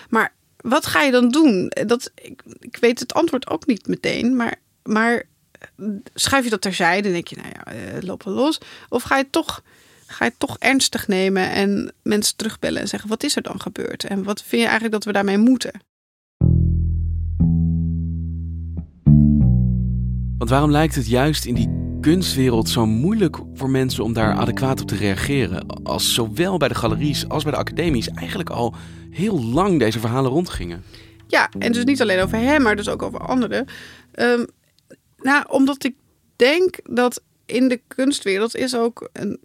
Maar 0.09 0.33
wat 0.63 0.87
ga 0.87 1.03
je 1.03 1.11
dan 1.11 1.29
doen? 1.29 1.73
Dat, 1.87 2.11
ik, 2.61 2.77
weet 2.81 2.99
het 2.99 3.15
antwoord 3.15 3.51
ook 3.51 3.67
niet 3.67 3.87
meteen, 3.87 4.37
maar, 4.37 4.55
maar 4.83 5.23
schuif 6.15 6.45
je 6.45 6.51
dat 6.51 6.61
terzijde 6.61 7.09
en 7.09 7.15
denk 7.15 7.27
je, 7.27 7.37
nou 7.37 7.49
ja, 7.49 7.75
uh, 7.75 8.03
loop 8.03 8.23
wel 8.23 8.35
los. 8.35 8.61
Of 8.89 9.03
ga 9.03 9.17
je, 9.17 9.27
toch, 9.31 9.63
ga 10.07 10.25
je 10.25 10.33
toch 10.39 10.57
ernstig 10.59 11.09
nemen 11.09 11.51
en 11.51 11.93
mensen 12.03 12.37
terugbellen 12.37 12.81
en 12.81 12.89
zeggen, 12.89 13.09
wat 13.09 13.23
is 13.23 13.37
er 13.37 13.43
dan 13.43 13.61
gebeurd? 13.61 14.05
En 14.05 14.23
wat 14.23 14.43
vind 14.43 14.63
je 14.63 14.69
eigenlijk 14.69 14.93
dat 14.93 15.05
we 15.05 15.13
daarmee 15.13 15.39
moeten? 15.39 15.73
Want 20.39 20.51
waarom 20.51 20.71
lijkt 20.71 20.95
het 20.95 21.09
juist 21.09 21.45
in 21.45 21.55
die 21.55 21.97
kunstwereld 22.01 22.69
zo 22.69 22.87
moeilijk 22.87 23.37
voor 23.55 23.71
mensen 23.71 24.05
om 24.05 24.13
daar 24.13 24.35
adequaat 24.35 24.81
op 24.81 24.89
te 24.89 24.97
reageren? 24.97 25.67
Als 25.83 26.15
zowel 26.15 26.57
bij 26.57 26.69
de 26.69 26.75
galeries 26.75 27.29
als 27.29 27.43
bij 27.43 27.53
de 27.53 27.59
academies 27.59 28.09
eigenlijk 28.09 28.51
al 28.51 28.75
heel 29.13 29.45
lang 29.45 29.79
deze 29.79 30.01
verhalen 30.01 30.31
rondgingen. 30.31 30.85
Ja, 31.27 31.51
en 31.59 31.73
dus 31.73 31.85
niet 31.85 32.03
alleen 32.03 32.21
over 32.21 32.39
hem, 32.39 32.63
maar 32.63 32.77
dus 32.77 32.89
ook 32.89 33.03
over 33.03 33.21
anderen. 33.21 33.67
Um, 34.15 34.47
nou, 35.17 35.45
omdat 35.49 35.85
ik 35.85 35.95
denk 36.37 36.79
dat 36.85 37.23
in 37.47 37.69
de 37.69 37.81
kunstwereld 37.89 38.57
is 38.57 38.77
ook 38.77 39.09
een. 39.13 39.41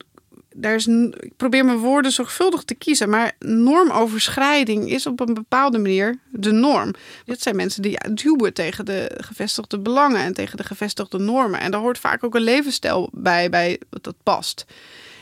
Daar 0.60 0.76
is, 0.76 0.88
ik 1.20 1.36
probeer 1.36 1.66
mijn 1.66 1.78
woorden 1.78 2.12
zorgvuldig 2.12 2.64
te 2.64 2.76
kiezen, 2.76 3.10
maar 3.10 3.36
normoverschrijding 3.40 4.90
is 4.90 5.06
op 5.06 5.20
een 5.20 5.34
bepaalde 5.34 5.78
manier 5.78 6.20
de 6.32 6.52
norm. 6.52 6.94
Dit 7.26 7.42
zijn 7.42 7.56
mensen 7.56 7.82
die 7.82 7.98
duwen 8.14 8.54
tegen 8.54 8.86
de 8.86 9.12
gevestigde 9.18 9.80
belangen 9.80 10.20
en 10.20 10.34
tegen 10.34 10.58
de 10.58 10.64
gevestigde 10.64 11.18
normen. 11.18 11.60
En 11.60 11.72
daar 11.72 11.80
hoort 11.80 12.00
vaak 12.00 12.24
ook 12.24 12.36
een 12.36 12.42
levensstijl 12.42 13.10
bij, 13.14 13.50
bij 13.50 13.80
dat 13.90 14.16
past. 14.24 14.66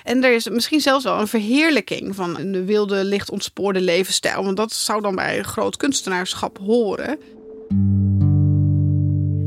En 0.05 0.24
er 0.24 0.33
is 0.33 0.50
misschien 0.50 0.79
zelfs 0.79 1.03
wel 1.03 1.19
een 1.19 1.27
verheerlijking 1.27 2.15
van 2.15 2.39
een 2.39 2.65
wilde, 2.65 3.03
licht 3.03 3.29
ontspoorde 3.29 3.81
levensstijl. 3.81 4.43
Want 4.43 4.57
dat 4.57 4.74
zou 4.74 5.01
dan 5.01 5.15
bij 5.15 5.41
groot 5.43 5.77
kunstenaarschap 5.77 6.57
horen. 6.57 7.17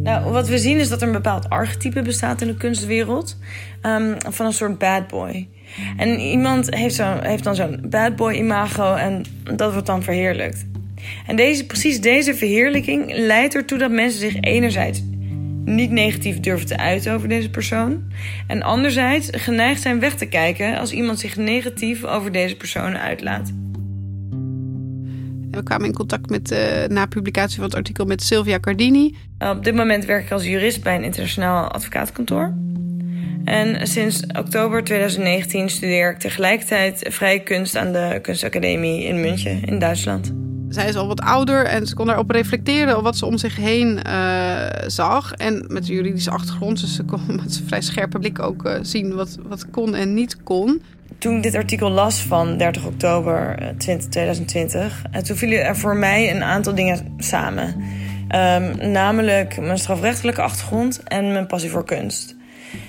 Nou, 0.02 0.30
wat 0.30 0.48
we 0.48 0.58
zien 0.58 0.76
is 0.76 0.88
dat 0.88 1.00
er 1.00 1.06
een 1.06 1.12
bepaald 1.12 1.48
archetype 1.48 2.02
bestaat 2.02 2.40
in 2.40 2.46
de 2.46 2.56
kunstwereld. 2.56 3.36
Um, 3.82 4.16
van 4.28 4.46
een 4.46 4.52
soort 4.52 4.78
bad 4.78 5.08
boy. 5.08 5.48
En 5.96 6.20
iemand 6.20 6.74
heeft, 6.74 6.94
zo, 6.94 7.18
heeft 7.20 7.44
dan 7.44 7.54
zo'n 7.54 7.80
bad 7.88 8.16
boy 8.16 8.32
imago 8.32 8.94
en 8.94 9.24
dat 9.54 9.72
wordt 9.72 9.86
dan 9.86 10.02
verheerlijkt. 10.02 10.66
En 11.26 11.36
deze, 11.36 11.66
precies 11.66 12.00
deze 12.00 12.34
verheerlijking 12.34 13.12
leidt 13.16 13.54
ertoe 13.54 13.78
dat 13.78 13.90
mensen 13.90 14.20
zich 14.20 14.40
enerzijds 14.40 15.02
niet 15.74 15.90
negatief 15.90 16.40
durven 16.40 16.66
te 16.66 16.76
uiten 16.76 17.12
over 17.12 17.28
deze 17.28 17.50
persoon. 17.50 18.02
En 18.46 18.62
anderzijds 18.62 19.28
geneigd 19.30 19.82
zijn 19.82 20.00
weg 20.00 20.14
te 20.14 20.26
kijken 20.26 20.78
als 20.78 20.92
iemand 20.92 21.18
zich 21.18 21.36
negatief 21.36 22.04
over 22.04 22.32
deze 22.32 22.56
persoon 22.56 22.96
uitlaat. 22.96 23.52
We 25.50 25.62
kwamen 25.62 25.86
in 25.86 25.94
contact 25.94 26.30
met, 26.30 26.52
uh, 26.52 26.84
na 26.86 27.06
publicatie 27.06 27.56
van 27.56 27.64
het 27.64 27.74
artikel 27.74 28.04
met 28.04 28.22
Sylvia 28.22 28.60
Cardini. 28.60 29.16
Op 29.38 29.64
dit 29.64 29.74
moment 29.74 30.04
werk 30.04 30.24
ik 30.24 30.30
als 30.30 30.44
jurist 30.44 30.82
bij 30.82 30.94
een 30.96 31.04
internationaal 31.04 31.68
advocaatkantoor. 31.68 32.54
En 33.44 33.86
sinds 33.86 34.26
oktober 34.26 34.84
2019 34.84 35.68
studeer 35.68 36.10
ik 36.10 36.18
tegelijkertijd 36.18 37.06
vrije 37.08 37.42
kunst 37.42 37.76
aan 37.76 37.92
de 37.92 38.18
Kunstacademie 38.22 39.04
in 39.04 39.20
München 39.20 39.64
in 39.64 39.78
Duitsland. 39.78 40.47
Zij 40.68 40.88
is 40.88 40.96
al 40.96 41.06
wat 41.06 41.20
ouder 41.20 41.64
en 41.64 41.86
ze 41.86 41.94
kon 41.94 42.06
daarop 42.06 42.30
reflecteren 42.30 42.96
op 42.96 43.02
wat 43.02 43.16
ze 43.16 43.26
om 43.26 43.38
zich 43.38 43.56
heen 43.56 44.00
uh, 44.06 44.66
zag. 44.86 45.32
En 45.32 45.64
met 45.68 45.86
de 45.86 45.92
juridische 45.92 46.30
achtergrond, 46.30 46.80
dus 46.80 46.94
ze 46.94 47.04
kon 47.04 47.20
met 47.26 47.52
zijn 47.52 47.66
vrij 47.66 47.80
scherpe 47.80 48.18
blik 48.18 48.42
ook 48.42 48.66
uh, 48.66 48.78
zien 48.82 49.14
wat, 49.14 49.38
wat 49.48 49.70
kon 49.70 49.94
en 49.94 50.14
niet 50.14 50.42
kon. 50.42 50.82
Toen 51.18 51.36
ik 51.36 51.42
dit 51.42 51.54
artikel 51.54 51.90
las 51.90 52.20
van 52.20 52.56
30 52.56 52.86
oktober 52.86 53.58
2020, 53.78 55.02
uh, 55.14 55.20
toen 55.20 55.36
vielen 55.36 55.64
er 55.64 55.76
voor 55.76 55.96
mij 55.96 56.34
een 56.34 56.42
aantal 56.42 56.74
dingen 56.74 57.14
samen. 57.18 57.74
Um, 58.34 58.90
namelijk 58.92 59.60
mijn 59.60 59.78
strafrechtelijke 59.78 60.42
achtergrond 60.42 61.02
en 61.04 61.32
mijn 61.32 61.46
passie 61.46 61.70
voor 61.70 61.84
kunst. 61.84 62.36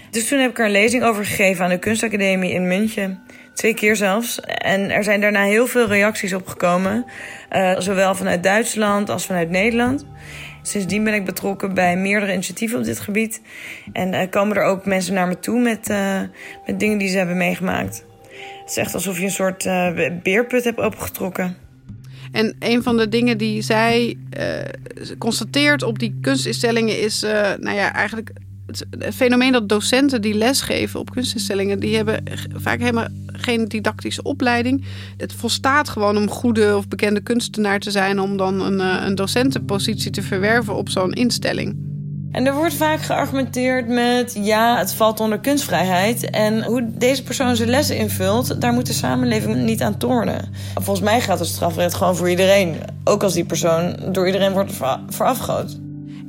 Dus 0.10 0.28
toen 0.28 0.40
heb 0.40 0.50
ik 0.50 0.60
er 0.60 0.66
een 0.66 0.72
lezing 0.72 1.04
over 1.04 1.26
gegeven 1.26 1.64
aan 1.64 1.70
de 1.70 1.78
Kunstacademie 1.78 2.54
in 2.54 2.68
München. 2.68 3.20
Twee 3.60 3.74
keer 3.74 3.96
zelfs. 3.96 4.40
En 4.40 4.90
er 4.92 5.04
zijn 5.04 5.22
daarna 5.22 5.44
heel 5.44 5.68
veel 5.68 5.88
reacties 5.88 6.34
op 6.34 6.48
gekomen. 6.48 7.06
Uh, 7.52 7.80
zowel 7.80 8.16
vanuit 8.16 8.44
Duitsland 8.44 9.10
als 9.10 9.26
vanuit 9.26 9.50
Nederland. 9.50 10.06
Sindsdien 10.62 11.04
ben 11.04 11.14
ik 11.14 11.26
betrokken 11.26 11.74
bij 11.74 11.98
meerdere 11.98 12.34
initiatieven 12.34 12.80
op 12.80 12.84
dit 12.84 13.00
gebied. 13.00 13.42
En 13.94 14.14
uh, 14.14 14.22
komen 14.30 14.58
er 14.58 14.64
ook 14.64 14.86
mensen 14.86 15.14
naar 15.14 15.28
me 15.28 15.40
toe 15.40 15.60
met, 15.60 15.90
uh, 15.90 16.22
met 16.66 16.80
dingen 16.80 16.98
die 16.98 17.08
ze 17.08 17.18
hebben 17.18 17.38
meegemaakt. 17.38 18.06
Het 18.60 18.70
is 18.70 18.78
echt 18.78 18.94
alsof 18.94 19.18
je 19.18 19.24
een 19.24 19.32
soort 19.32 19.64
beerput 20.24 20.64
hebt 20.64 20.80
opengetrokken. 20.80 21.58
En 22.32 22.56
een 22.60 22.84
van 22.84 22.98
de 22.98 23.10
dingen 23.10 23.38
die 23.38 23.62
zij 23.62 24.18
constateert 25.18 25.84
op 25.84 26.00
die 26.00 26.18
kunstinstellingen 26.22 27.00
is, 27.00 27.22
nou 27.60 27.72
ja, 27.72 27.94
eigenlijk 27.94 28.32
het 28.70 29.16
fenomeen 29.16 29.52
dat 29.52 29.70
docenten 29.70 30.22
die 30.22 30.34
lesgeven 30.34 31.00
op 31.00 31.12
kunstinstellingen, 31.12 31.80
die 31.80 31.96
hebben 31.96 32.24
vaak 32.56 32.80
helemaal 32.80 33.08
geen 33.26 33.68
didactische 33.68 34.22
opleiding. 34.22 34.86
Het 35.18 35.34
volstaat 35.34 35.90
gewoon 35.90 36.18
om 36.18 36.30
goede 36.30 36.78
of 36.78 36.88
bekende 36.88 37.22
kunstenaar 37.22 37.80
te 37.80 37.92
zijn 37.92 38.20
om 38.20 38.38
dan 38.38 38.62
een, 38.62 38.80
eh, 38.80 39.06
een 39.06 39.16
docentenpositie 39.16 40.12
te 40.12 40.22
verwerven 40.22 40.76
op 40.76 40.90
zo'n 40.90 41.12
instelling. 41.14 41.88
En 42.32 42.46
er 42.46 42.54
wordt 42.54 42.74
vaak 42.74 43.02
geargumenteerd 43.02 43.88
met 43.88 44.40
ja, 44.42 44.78
het 44.78 44.94
valt 44.94 45.20
onder 45.20 45.40
kunstvrijheid. 45.40 46.30
En 46.30 46.64
hoe 46.64 46.90
deze 46.98 47.24
persoon 47.24 47.56
zijn 47.56 47.70
lessen 47.70 47.98
invult, 47.98 48.62
daar 48.62 48.74
moet 48.74 48.86
de 48.86 48.94
samenleving 48.94 49.56
niet 49.56 49.82
aan 49.82 49.98
tornen. 49.98 50.54
Volgens 50.74 51.06
mij 51.06 51.22
gaat 51.22 51.40
het 51.40 51.48
strafrecht 51.48 51.94
gewoon 51.94 52.16
voor 52.16 52.30
iedereen. 52.30 52.76
Ook 53.04 53.24
als 53.24 53.34
die 53.34 53.46
persoon 53.46 53.96
door 54.12 54.26
iedereen 54.26 54.52
wordt 54.52 54.74
verafgoot. 55.10 55.78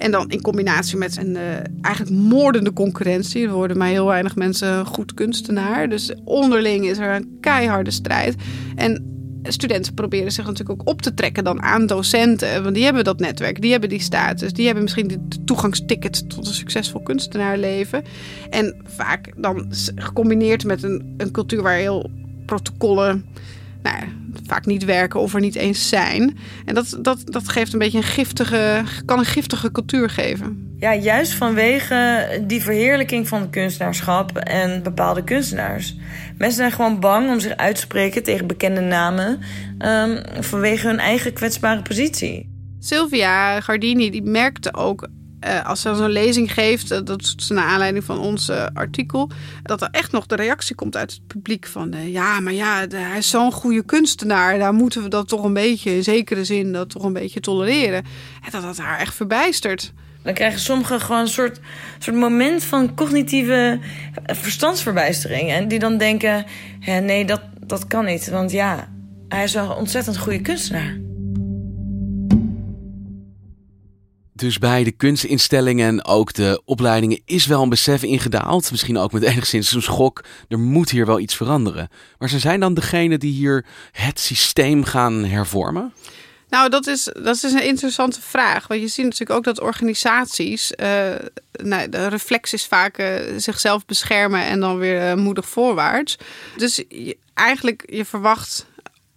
En 0.00 0.10
dan 0.10 0.30
in 0.30 0.40
combinatie 0.40 0.96
met 0.96 1.16
een 1.16 1.34
uh, 1.34 1.42
eigenlijk 1.80 2.16
moordende 2.16 2.72
concurrentie. 2.72 3.46
Er 3.46 3.52
worden 3.52 3.76
maar 3.76 3.88
heel 3.88 4.06
weinig 4.06 4.36
mensen 4.36 4.86
goed 4.86 5.14
kunstenaar. 5.14 5.88
Dus 5.88 6.14
onderling 6.24 6.84
is 6.84 6.98
er 6.98 7.14
een 7.14 7.36
keiharde 7.40 7.90
strijd. 7.90 8.34
En 8.76 9.10
studenten 9.42 9.94
proberen 9.94 10.32
zich 10.32 10.46
natuurlijk 10.46 10.80
ook 10.80 10.88
op 10.88 11.02
te 11.02 11.14
trekken 11.14 11.44
dan 11.44 11.62
aan 11.62 11.86
docenten. 11.86 12.62
Want 12.62 12.74
die 12.74 12.84
hebben 12.84 13.04
dat 13.04 13.18
netwerk, 13.18 13.60
die 13.60 13.70
hebben 13.70 13.88
die 13.88 14.00
status. 14.00 14.52
Die 14.52 14.64
hebben 14.64 14.82
misschien 14.82 15.08
de 15.08 15.20
toegangsticket 15.44 16.30
tot 16.30 16.46
een 16.46 16.54
succesvol 16.54 17.00
kunstenaarleven. 17.00 18.02
En 18.50 18.76
vaak 18.84 19.32
dan 19.36 19.66
gecombineerd 19.94 20.64
met 20.64 20.82
een, 20.82 21.14
een 21.16 21.30
cultuur 21.30 21.62
waar 21.62 21.76
heel 21.76 22.10
protocollen 22.46 23.24
nou 23.82 23.96
ja, 23.96 24.06
vaak 24.46 24.66
niet 24.66 24.84
werken 24.84 25.20
of 25.20 25.34
er 25.34 25.40
niet 25.40 25.54
eens 25.54 25.88
zijn. 25.88 26.38
En 26.64 26.74
dat, 26.74 26.98
dat, 27.00 27.22
dat 27.24 27.48
geeft 27.48 27.72
een 27.72 27.78
beetje 27.78 27.98
een 27.98 28.04
giftige, 28.04 28.82
kan 29.04 29.18
een 29.18 29.24
giftige 29.24 29.72
cultuur 29.72 30.10
geven. 30.10 30.74
Ja, 30.78 30.94
juist 30.94 31.34
vanwege 31.34 32.28
die 32.46 32.62
verheerlijking 32.62 33.28
van 33.28 33.50
kunstenaarschap 33.50 34.36
en 34.36 34.82
bepaalde 34.82 35.24
kunstenaars. 35.24 35.96
Mensen 36.38 36.58
zijn 36.58 36.72
gewoon 36.72 37.00
bang 37.00 37.30
om 37.30 37.40
zich 37.40 37.56
uit 37.56 37.74
te 37.74 37.80
spreken 37.80 38.22
tegen 38.22 38.46
bekende 38.46 38.80
namen 38.80 39.38
um, 39.78 40.22
vanwege 40.40 40.86
hun 40.86 40.98
eigen 40.98 41.32
kwetsbare 41.32 41.82
positie. 41.82 42.48
Sylvia 42.78 43.60
Gardini 43.60 44.10
die 44.10 44.22
merkte 44.22 44.74
ook 44.74 45.08
uh, 45.46 45.66
als 45.66 45.80
ze 45.80 45.94
zo'n 45.94 46.10
lezing 46.10 46.52
geeft, 46.52 46.92
uh, 46.92 46.98
dat 47.04 47.34
is 47.36 47.48
naar 47.48 47.64
aanleiding 47.64 48.04
van 48.04 48.18
ons 48.18 48.48
uh, 48.48 48.66
artikel, 48.74 49.30
dat 49.62 49.82
er 49.82 49.88
echt 49.90 50.12
nog 50.12 50.26
de 50.26 50.36
reactie 50.36 50.74
komt 50.74 50.96
uit 50.96 51.10
het 51.10 51.26
publiek 51.26 51.66
van 51.66 51.94
ja, 52.06 52.40
maar 52.40 52.52
ja, 52.52 52.86
hij 52.88 53.18
is 53.18 53.30
zo'n 53.30 53.52
goede 53.52 53.84
kunstenaar, 53.84 54.58
daar 54.58 54.74
moeten 54.74 55.02
we 55.02 55.08
dat 55.08 55.28
toch 55.28 55.44
een 55.44 55.52
beetje, 55.52 55.94
in 55.94 56.02
zekere 56.02 56.44
zin, 56.44 56.72
dat 56.72 56.90
toch 56.90 57.02
een 57.02 57.12
beetje 57.12 57.40
tolereren. 57.40 58.04
En 58.44 58.50
dat 58.50 58.62
dat 58.62 58.78
haar 58.78 58.98
echt 58.98 59.14
verbijstert. 59.14 59.92
Dan 60.22 60.34
krijgen 60.34 60.60
sommigen 60.60 61.00
gewoon 61.00 61.20
een 61.20 61.28
soort, 61.28 61.60
soort 61.98 62.16
moment 62.16 62.64
van 62.64 62.94
cognitieve 62.94 63.78
verstandsverbijstering. 64.24 65.50
En 65.50 65.68
die 65.68 65.78
dan 65.78 65.98
denken, 65.98 66.44
nee, 66.84 67.24
dat, 67.24 67.40
dat 67.66 67.86
kan 67.86 68.04
niet. 68.04 68.28
Want 68.30 68.50
ja, 68.50 68.88
hij 69.28 69.44
is 69.44 69.54
wel 69.54 69.64
een 69.64 69.76
ontzettend 69.76 70.18
goede 70.18 70.40
kunstenaar. 70.40 71.09
Dus 74.40 74.58
bij 74.58 74.84
de 74.84 74.90
kunstinstellingen 74.90 75.86
en 75.86 76.04
ook 76.04 76.32
de 76.32 76.62
opleidingen 76.64 77.20
is 77.24 77.46
wel 77.46 77.62
een 77.62 77.68
besef 77.68 78.02
ingedaald. 78.02 78.70
Misschien 78.70 78.98
ook 78.98 79.12
met 79.12 79.22
enigszins 79.32 79.72
een 79.72 79.82
schok. 79.82 80.24
Er 80.48 80.58
moet 80.58 80.90
hier 80.90 81.06
wel 81.06 81.20
iets 81.20 81.36
veranderen. 81.36 81.88
Maar 82.18 82.28
ze 82.28 82.38
zijn 82.38 82.60
dan 82.60 82.74
degene 82.74 83.18
die 83.18 83.32
hier 83.32 83.64
het 83.92 84.20
systeem 84.20 84.84
gaan 84.84 85.24
hervormen? 85.24 85.92
Nou, 86.48 86.68
dat 86.68 86.86
is, 86.86 87.04
dat 87.22 87.34
is 87.34 87.42
een 87.42 87.64
interessante 87.64 88.20
vraag. 88.20 88.66
Want 88.66 88.80
je 88.80 88.88
ziet 88.88 89.04
natuurlijk 89.04 89.30
ook 89.30 89.44
dat 89.44 89.60
organisaties. 89.60 90.72
Uh, 90.76 90.86
nou, 91.52 91.88
de 91.88 92.06
reflex 92.06 92.52
is 92.52 92.66
vaak 92.66 92.98
uh, 92.98 93.14
zichzelf 93.36 93.86
beschermen 93.86 94.44
en 94.44 94.60
dan 94.60 94.78
weer 94.78 95.10
uh, 95.10 95.14
moedig 95.14 95.48
voorwaarts. 95.48 96.16
Dus 96.56 96.84
eigenlijk, 97.34 97.82
je 97.86 98.04
verwacht 98.04 98.66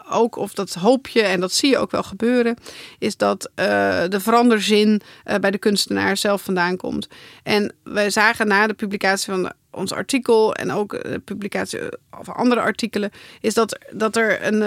ook, 0.10 0.36
of 0.36 0.53
dat 0.53 0.74
hoop 0.74 1.07
je, 1.07 1.22
en 1.22 1.39
dat 1.39 1.53
zie 1.53 1.69
je 1.69 1.77
ook 1.77 1.91
wel 1.91 2.03
gebeuren, 2.03 2.57
is 3.00 3.17
dat 3.17 3.50
uh, 3.55 3.65
de 4.10 4.19
veranderzin 4.19 5.01
uh, 5.25 5.36
bij 5.36 5.51
de 5.51 5.57
kunstenaar 5.57 6.17
zelf 6.17 6.41
vandaan 6.41 6.77
komt. 6.77 7.07
En 7.43 7.74
wij 7.83 8.10
zagen 8.10 8.48
na 8.48 8.67
de 8.67 8.74
publicatie 8.74 9.33
van 9.33 9.51
ons 9.72 9.91
artikel 9.91 10.55
en 10.55 10.72
ook 10.72 11.03
de 11.03 11.19
publicatie 11.19 11.79
van 12.22 12.36
andere 12.36 12.62
artikelen, 12.62 13.12
is 13.41 13.53
dat, 13.53 13.79
dat 13.91 14.15
er 14.15 14.45
een. 14.45 14.62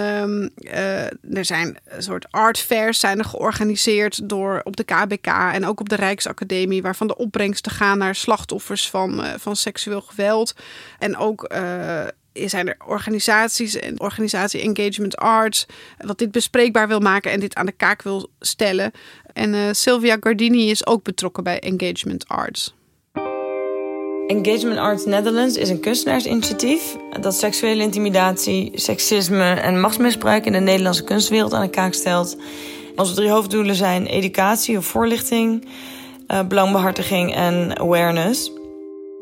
Uh, 0.59 1.05
er 1.37 1.45
zijn 1.45 1.77
een 1.85 2.03
soort 2.03 2.27
art 2.31 2.59
fairs 2.59 3.01
zijn 3.01 3.19
er 3.19 3.25
georganiseerd 3.25 4.29
door 4.29 4.61
op 4.65 4.77
de 4.77 4.85
KBK 4.85 5.27
en 5.27 5.67
ook 5.67 5.81
op 5.81 5.89
de 5.89 5.97
Rijksacademie, 5.97 6.83
waarvan 6.83 7.07
de 7.07 7.17
opbrengsten 7.17 7.73
gaan 7.73 7.99
naar 7.99 8.15
slachtoffers 8.15 8.91
van, 8.91 9.25
van 9.39 9.57
seksueel 9.57 10.01
geweld. 10.01 10.55
En 10.99 11.17
ook 11.17 11.43
zijn 12.45 12.69
er 12.69 12.77
organisaties 12.87 13.77
en 13.77 14.01
organisatie 14.01 14.61
Engagement 14.61 15.17
Arts, 15.17 15.67
wat 15.99 16.19
dit 16.19 16.31
bespreekbaar 16.31 16.89
wil 16.89 17.01
maken 17.01 17.31
en 17.31 17.41
dit 17.41 17.55
aan 17.55 17.67
de 17.67 17.73
kaak 17.73 18.03
wil 18.03 18.31
stellen. 18.41 18.93
En 19.33 19.55
uh, 19.55 19.69
Sylvia 19.73 20.17
Gardini 20.21 20.71
is 20.71 20.87
ook 20.87 21.03
betrokken 21.03 21.45
bij 21.45 21.61
Engagement 21.61 22.29
Arts. 22.29 22.75
Engagement 24.27 24.79
Arts 24.79 25.05
Netherlands 25.05 25.57
is 25.57 25.69
een 25.69 25.81
kunstenaarsinitiatief 25.81 26.97
dat 27.21 27.35
seksuele 27.35 27.83
intimidatie, 27.83 28.71
seksisme 28.75 29.55
en 29.55 29.81
machtsmisbruik 29.81 30.47
in 30.47 30.53
de 30.53 30.59
Nederlandse 30.59 31.05
kunstwereld 31.05 31.53
aan 31.53 31.63
de 31.63 31.71
kaak 31.71 31.95
stelt. 31.95 32.37
Onze 32.97 33.15
drie 33.15 33.31
hoofddoelen 33.31 33.75
zijn 33.75 34.07
educatie 34.07 34.79
of 34.79 34.87
voorlichting, 34.87 35.69
uh, 36.29 36.43
belangbehartiging 36.43 37.35
en 37.35 37.79
awareness. 37.79 38.51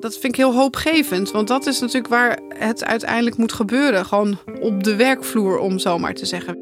Dat 0.04 0.12
vind 0.12 0.24
ik 0.24 0.36
heel 0.36 0.54
hoopgevend, 0.54 1.30
want 1.30 1.48
dat 1.48 1.66
is 1.66 1.80
natuurlijk 1.80 2.08
waar 2.08 2.38
het 2.48 2.84
uiteindelijk 2.84 3.36
moet 3.36 3.52
gebeuren. 3.52 4.06
Gewoon 4.06 4.38
op 4.60 4.84
de 4.84 4.96
werkvloer, 4.96 5.58
om 5.58 5.78
zo 5.78 5.98
maar 5.98 6.14
te 6.14 6.26
zeggen. 6.26 6.58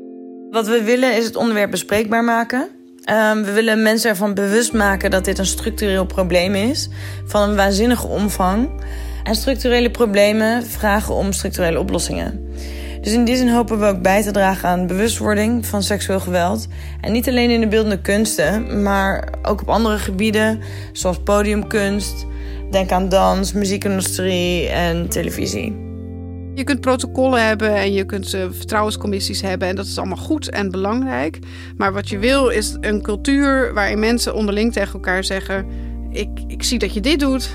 Wat 0.51 0.67
we 0.67 0.83
willen 0.83 1.17
is 1.17 1.25
het 1.25 1.37
onderwerp 1.37 1.71
bespreekbaar 1.71 2.25
maken. 2.25 2.61
Um, 2.61 3.45
we 3.45 3.53
willen 3.53 3.83
mensen 3.83 4.11
ervan 4.11 4.35
bewust 4.35 4.73
maken 4.73 5.11
dat 5.11 5.25
dit 5.25 5.39
een 5.39 5.47
structureel 5.47 6.07
probleem 6.07 6.55
is, 6.55 6.89
van 7.25 7.49
een 7.49 7.57
waanzinnige 7.57 8.07
omvang. 8.07 8.71
En 9.25 9.35
structurele 9.35 9.91
problemen 9.91 10.67
vragen 10.67 11.15
om 11.15 11.33
structurele 11.33 11.79
oplossingen. 11.79 12.55
Dus 13.01 13.13
in 13.13 13.25
die 13.25 13.37
zin 13.37 13.49
hopen 13.49 13.79
we 13.79 13.87
ook 13.87 14.03
bij 14.03 14.23
te 14.23 14.31
dragen 14.31 14.69
aan 14.69 14.87
bewustwording 14.87 15.67
van 15.67 15.83
seksueel 15.83 16.21
geweld. 16.21 16.67
En 17.01 17.13
niet 17.13 17.29
alleen 17.29 17.51
in 17.51 17.61
de 17.61 17.69
beeldende 17.69 18.01
kunsten, 18.01 18.83
maar 18.83 19.29
ook 19.43 19.61
op 19.61 19.69
andere 19.69 19.99
gebieden, 19.99 20.61
zoals 20.93 21.19
podiumkunst. 21.19 22.31
Denk 22.73 22.91
aan 22.91 23.09
dans, 23.09 23.53
muziekindustrie 23.53 24.69
en 24.69 25.09
televisie. 25.09 25.77
Je 26.55 26.65
kunt 26.65 26.81
protocollen 26.81 27.47
hebben 27.47 27.75
en 27.75 27.93
je 27.93 28.05
kunt 28.05 28.35
uh, 28.35 28.45
vertrouwenscommissies 28.51 29.41
hebben. 29.41 29.69
En 29.69 29.77
dat 29.77 29.87
is 29.87 29.99
allemaal 29.99 30.17
goed 30.17 30.51
en 30.51 30.71
belangrijk. 30.71 31.39
Maar 31.77 31.93
wat 31.93 32.09
je 32.09 32.19
wil 32.19 32.49
is 32.49 32.77
een 32.81 33.03
cultuur 33.03 33.75
waarin 33.75 33.99
mensen 33.99 34.35
onderling 34.35 34.73
tegen 34.73 34.93
elkaar 34.93 35.25
zeggen: 35.25 35.67
ik, 36.11 36.29
ik 36.47 36.63
zie 36.63 36.79
dat 36.79 36.95
je 36.95 37.01
dit 37.01 37.21
doet. 37.21 37.51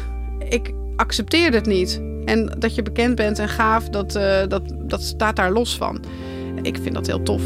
Ik 0.50 0.74
accepteer 0.96 1.54
het 1.54 1.66
niet. 1.66 2.02
En 2.26 2.56
dat 2.60 2.76
je 2.76 2.82
bekend 2.82 3.16
bent 3.16 3.40
en 3.40 3.50
gaaf, 3.50 3.90
dat, 3.90 4.16
uh, 4.16 4.40
dat, 4.48 4.62
dat 4.84 5.02
staat 5.02 5.36
daar 5.36 5.52
los 5.52 5.78
van. 5.78 6.04
Ik 6.62 6.78
vind 6.82 6.96
dat 6.96 7.08
heel 7.08 7.24
tof. 7.24 7.42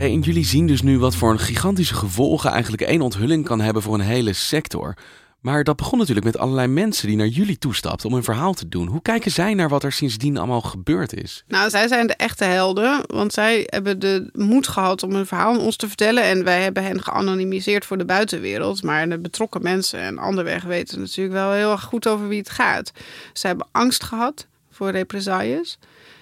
En 0.00 0.20
jullie 0.20 0.44
zien 0.44 0.66
dus 0.66 0.82
nu 0.82 0.98
wat 0.98 1.16
voor 1.16 1.30
een 1.30 1.38
gigantische 1.38 1.94
gevolgen 1.94 2.50
eigenlijk 2.50 2.82
één 2.82 3.00
onthulling 3.00 3.44
kan 3.44 3.60
hebben 3.60 3.82
voor 3.82 3.94
een 3.94 4.00
hele 4.00 4.32
sector. 4.32 4.94
Maar 5.40 5.64
dat 5.64 5.76
begon 5.76 5.98
natuurlijk 5.98 6.26
met 6.26 6.38
allerlei 6.38 6.68
mensen 6.68 7.06
die 7.06 7.16
naar 7.16 7.26
jullie 7.26 7.58
toestapten 7.58 8.08
om 8.08 8.14
een 8.14 8.24
verhaal 8.24 8.54
te 8.54 8.68
doen. 8.68 8.86
Hoe 8.86 9.02
kijken 9.02 9.30
zij 9.30 9.54
naar 9.54 9.68
wat 9.68 9.82
er 9.82 9.92
sindsdien 9.92 10.36
allemaal 10.36 10.60
gebeurd 10.60 11.14
is? 11.14 11.44
Nou, 11.48 11.70
zij 11.70 11.88
zijn 11.88 12.06
de 12.06 12.14
echte 12.14 12.44
helden, 12.44 13.00
want 13.06 13.32
zij 13.32 13.62
hebben 13.66 13.98
de 13.98 14.28
moed 14.32 14.68
gehad 14.68 15.02
om 15.02 15.14
een 15.14 15.26
verhaal 15.26 15.52
aan 15.52 15.60
ons 15.60 15.76
te 15.76 15.88
vertellen. 15.88 16.22
En 16.22 16.44
wij 16.44 16.62
hebben 16.62 16.84
hen 16.84 17.02
geanonimiseerd 17.02 17.84
voor 17.84 17.98
de 17.98 18.04
buitenwereld. 18.04 18.82
Maar 18.82 19.08
de 19.08 19.18
betrokken 19.18 19.62
mensen 19.62 20.00
en 20.00 20.18
anderweg 20.18 20.62
weten 20.62 21.00
natuurlijk 21.00 21.36
wel 21.36 21.52
heel 21.52 21.70
erg 21.70 21.82
goed 21.82 22.08
over 22.08 22.28
wie 22.28 22.38
het 22.38 22.50
gaat. 22.50 22.92
Ze 23.32 23.46
hebben 23.46 23.66
angst 23.72 24.04
gehad 24.04 24.46
voor 24.70 24.90
represailles. 24.90 25.78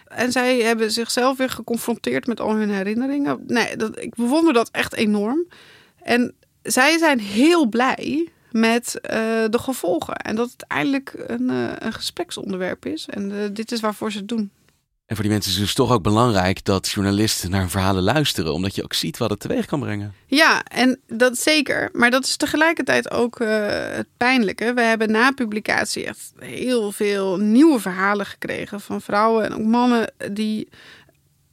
En 0.08 0.32
zij 0.32 0.60
hebben 0.60 0.92
zichzelf 0.92 1.36
weer 1.36 1.50
geconfronteerd 1.50 2.26
met 2.26 2.40
al 2.40 2.54
hun 2.54 2.70
herinneringen. 2.70 3.40
Nee, 3.46 3.76
dat, 3.76 3.98
ik 3.98 4.14
bewonder 4.14 4.52
dat 4.52 4.68
echt 4.72 4.94
enorm. 4.94 5.46
En 6.02 6.34
zij 6.62 6.98
zijn 6.98 7.20
heel 7.20 7.66
blij 7.66 8.28
met 8.50 8.94
uh, 8.94 9.10
de 9.50 9.58
gevolgen. 9.58 10.16
En 10.16 10.36
dat 10.36 10.50
het 10.50 10.66
eindelijk 10.66 11.14
een, 11.26 11.50
uh, 11.50 11.72
een 11.78 11.92
gespreksonderwerp 11.92 12.86
is. 12.86 13.06
En 13.08 13.30
uh, 13.30 13.36
dit 13.52 13.72
is 13.72 13.80
waarvoor 13.80 14.12
ze 14.12 14.18
het 14.18 14.28
doen. 14.28 14.50
En 15.08 15.14
voor 15.14 15.24
die 15.24 15.32
mensen 15.32 15.50
is 15.50 15.56
het 15.56 15.66
dus 15.66 15.74
toch 15.74 15.92
ook 15.92 16.02
belangrijk 16.02 16.64
dat 16.64 16.88
journalisten 16.88 17.50
naar 17.50 17.70
verhalen 17.70 18.02
luisteren, 18.02 18.52
omdat 18.52 18.74
je 18.74 18.82
ook 18.82 18.94
ziet 18.94 19.18
wat 19.18 19.30
het 19.30 19.40
teweeg 19.40 19.66
kan 19.66 19.80
brengen. 19.80 20.14
Ja, 20.26 20.62
en 20.64 21.00
dat 21.06 21.38
zeker. 21.38 21.88
Maar 21.92 22.10
dat 22.10 22.24
is 22.24 22.36
tegelijkertijd 22.36 23.10
ook 23.10 23.38
het 23.38 24.06
pijnlijke. 24.16 24.74
We 24.74 24.80
hebben 24.80 25.10
na 25.10 25.32
publicatie 25.32 26.04
echt 26.04 26.32
heel 26.38 26.92
veel 26.92 27.36
nieuwe 27.36 27.80
verhalen 27.80 28.26
gekregen 28.26 28.80
van 28.80 29.00
vrouwen 29.00 29.44
en 29.44 29.54
ook 29.54 29.64
mannen 29.64 30.12
die 30.32 30.68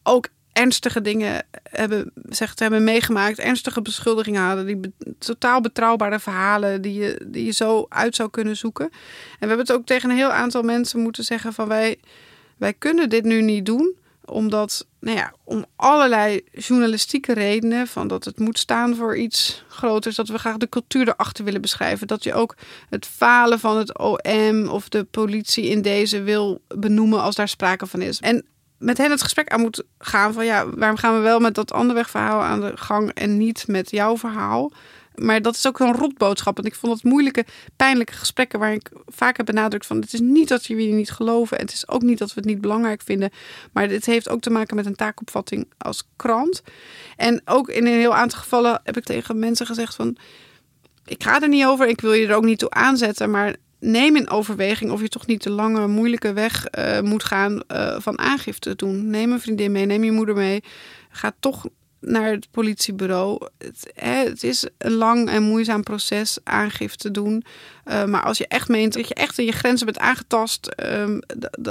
ook 0.04 0.28
ernstige 0.52 1.02
dingen 1.02 1.46
hebben, 1.70 2.12
zegt, 2.16 2.60
hebben 2.60 2.84
meegemaakt, 2.84 3.40
ernstige 3.40 3.82
beschuldigingen 3.82 4.42
hadden, 4.42 4.66
die 4.66 4.94
totaal 5.20 5.62
betrouwbare 5.62 6.20
verhalen 6.20 6.82
die 6.82 6.94
je, 6.94 7.26
die 7.28 7.46
je 7.46 7.52
zo 7.52 7.86
uit 7.90 8.16
zou 8.16 8.30
kunnen 8.30 8.58
zoeken. 8.58 8.86
En 8.86 8.92
we 9.40 9.48
hebben 9.48 9.66
het 9.66 9.72
ook 9.72 9.86
tegen 9.86 10.10
een 10.10 10.16
heel 10.16 10.32
aantal 10.32 10.62
mensen 10.62 11.00
moeten 11.00 11.24
zeggen 11.24 11.54
van 11.54 11.68
wij, 11.68 11.98
wij 12.58 12.74
kunnen 12.74 13.10
dit 13.10 13.24
nu 13.24 13.42
niet 13.42 13.66
doen, 13.66 13.96
omdat, 14.26 14.88
nou 15.00 15.18
ja, 15.18 15.34
om 15.44 15.66
allerlei 15.76 16.42
journalistieke 16.52 17.34
redenen, 17.34 17.88
van 17.88 18.08
dat 18.08 18.26
het 18.26 18.40
moet 18.40 18.60
staan 18.60 18.96
voor 18.96 19.18
iets 19.18 19.64
groters, 19.68 20.16
dat 20.16 20.28
we 20.28 20.38
graag 20.38 20.58
de 20.58 20.70
cultuur 20.70 21.08
erachter 21.08 21.44
willen 21.44 21.62
beschrijven, 21.62 22.08
dat 22.08 22.24
je 22.24 22.34
ook 22.34 22.56
het 22.90 23.06
falen 23.06 23.60
van 23.60 23.78
het 23.78 23.98
OM 23.98 24.68
of 24.68 24.90
de 24.90 25.04
politie 25.04 25.66
in 25.66 25.82
deze 25.82 26.22
wil 26.22 26.62
benoemen 26.68 27.22
als 27.22 27.36
daar 27.36 27.48
sprake 27.48 27.86
van 27.86 28.02
is. 28.02 28.20
En 28.20 28.46
met 28.78 28.98
hen 28.98 29.12
het 29.12 29.22
gesprek 29.22 29.50
aan 29.50 29.62
moet 29.62 29.84
gaan 29.98 30.34
van 30.34 30.46
ja, 30.46 30.70
waarom 30.70 30.98
gaan 30.98 31.16
we 31.16 31.20
wel 31.20 31.40
met 31.40 31.56
dat 31.56 31.74
verhaal 31.92 32.42
aan 32.42 32.62
de 32.62 32.72
gang 32.76 33.12
en 33.12 33.38
niet 33.38 33.64
met 33.68 33.92
jouw 33.92 34.18
verhaal? 34.18 34.72
Maar 35.16 35.42
dat 35.42 35.56
is 35.56 35.68
ook 35.68 35.80
een 35.80 35.94
rotboodschap. 35.94 36.58
En 36.58 36.64
ik 36.64 36.76
vond 36.76 36.94
het 36.94 37.04
moeilijke, 37.04 37.46
pijnlijke 37.76 38.14
gesprekken 38.14 38.60
waar 38.60 38.74
ik 38.74 38.92
vaak 39.06 39.38
heb 39.38 39.46
benadrukt 39.46 39.86
van 39.86 40.02
het 40.02 40.14
is 40.14 40.20
niet 40.20 40.48
dat 40.48 40.66
jullie 40.66 40.94
niet 40.94 41.12
geloven. 41.12 41.58
En 41.58 41.66
het 41.66 41.74
is 41.74 41.88
ook 41.88 42.02
niet 42.02 42.18
dat 42.18 42.34
we 42.34 42.40
het 42.40 42.50
niet 42.50 42.62
belangrijk 42.62 43.02
vinden. 43.02 43.30
Maar 43.72 43.88
dit 43.88 44.06
heeft 44.06 44.30
ook 44.30 44.42
te 44.42 44.50
maken 44.50 44.76
met 44.76 44.86
een 44.86 44.96
taakopvatting 44.96 45.72
als 45.78 46.08
krant. 46.16 46.62
En 47.16 47.42
ook 47.46 47.70
in 47.70 47.86
een 47.86 48.00
heel 48.00 48.16
aantal 48.16 48.40
gevallen 48.40 48.82
heb 48.84 48.98
ik 48.98 49.04
tegen 49.04 49.40
mensen 49.40 49.66
gezegd 49.66 49.96
van 49.96 50.18
ik 51.06 51.24
ga 51.24 51.42
er 51.42 51.48
niet 51.48 51.66
over. 51.66 51.88
Ik 51.88 52.02
wil 52.02 52.14
je 52.14 52.28
er 52.28 52.36
ook 52.36 52.46
niet 52.46 52.60
toe 52.60 52.70
aanzetten. 52.70 53.32
Maar 53.32 53.56
neem 53.80 54.16
in 54.16 54.30
overweging 54.30 54.92
of 54.92 55.02
je 55.02 55.10
toch 55.10 55.28
niet 55.28 55.44
de 55.44 55.50
lange, 55.50 55.88
moeilijke 55.88 56.34
weg 56.34 56.66
uh, 56.80 57.00
moet 57.02 57.24
gaan 57.24 57.62
uh, 57.68 57.96
van 58.00 58.20
aangifte 58.20 58.76
doen. 58.76 59.10
Neem 59.10 59.32
een 59.32 59.42
vriendin 59.42 59.72
mee, 59.72 59.86
neem 59.86 60.04
je 60.04 60.12
moeder 60.12 60.36
mee. 60.36 60.64
Ga 61.10 61.34
toch 61.40 61.66
naar 62.00 62.32
het 62.32 62.48
politiebureau. 62.52 63.48
Het, 63.58 63.92
hè, 63.94 64.16
het 64.24 64.44
is 64.44 64.68
een 64.78 64.92
lang 64.92 65.30
en 65.30 65.44
moeizaam 65.44 65.84
proces 65.84 66.38
aangifte 66.44 67.12
doen. 67.12 67.44
Uh, 67.86 68.06
maar 68.06 68.24
als 68.24 68.38
je 68.38 68.48
echt 68.48 68.68
meent 68.68 68.94
dat 68.94 69.08
je 69.08 69.14
echt 69.14 69.38
in 69.38 69.46
je 69.46 69.52
grenzen 69.52 69.86
bent 69.86 70.00
aangetast, 70.00 70.68
ehm, 70.68 71.20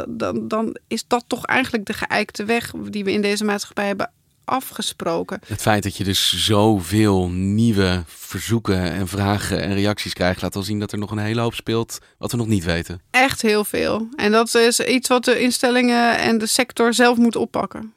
dan, 0.08 0.48
dan 0.48 0.76
is 0.88 1.04
dat 1.06 1.24
toch 1.26 1.44
eigenlijk 1.44 1.86
de 1.86 1.92
geëikte 1.92 2.44
weg 2.44 2.70
die 2.70 3.04
we 3.04 3.12
in 3.12 3.22
deze 3.22 3.44
maatschappij 3.44 3.86
hebben 3.86 4.10
afgesproken. 4.44 5.40
Het 5.46 5.60
feit 5.60 5.82
dat 5.82 5.96
je 5.96 6.04
dus 6.04 6.44
zoveel 6.44 7.28
nieuwe 7.28 8.02
verzoeken 8.06 8.92
en 8.92 9.08
vragen 9.08 9.62
en 9.62 9.74
reacties 9.74 10.12
krijgt, 10.12 10.42
laat 10.42 10.54
wel 10.54 10.62
zien 10.62 10.78
dat 10.78 10.92
er 10.92 10.98
nog 10.98 11.10
een 11.10 11.18
hele 11.18 11.40
hoop 11.40 11.54
speelt 11.54 11.98
wat 12.18 12.30
we 12.30 12.36
nog 12.36 12.46
niet 12.46 12.64
weten. 12.64 13.00
Echt 13.10 13.42
heel 13.42 13.64
veel. 13.64 14.08
En 14.16 14.32
dat 14.32 14.54
is 14.54 14.80
iets 14.80 15.08
wat 15.08 15.24
de 15.24 15.40
instellingen 15.40 16.18
en 16.18 16.38
de 16.38 16.46
sector 16.46 16.94
zelf 16.94 17.16
moet 17.16 17.36
oppakken. 17.36 17.94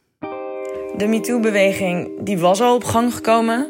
De 0.98 1.08
MeToo-beweging 1.08 2.12
die 2.20 2.38
was 2.38 2.62
al 2.62 2.76
op 2.76 2.84
gang 2.84 3.14
gekomen. 3.14 3.68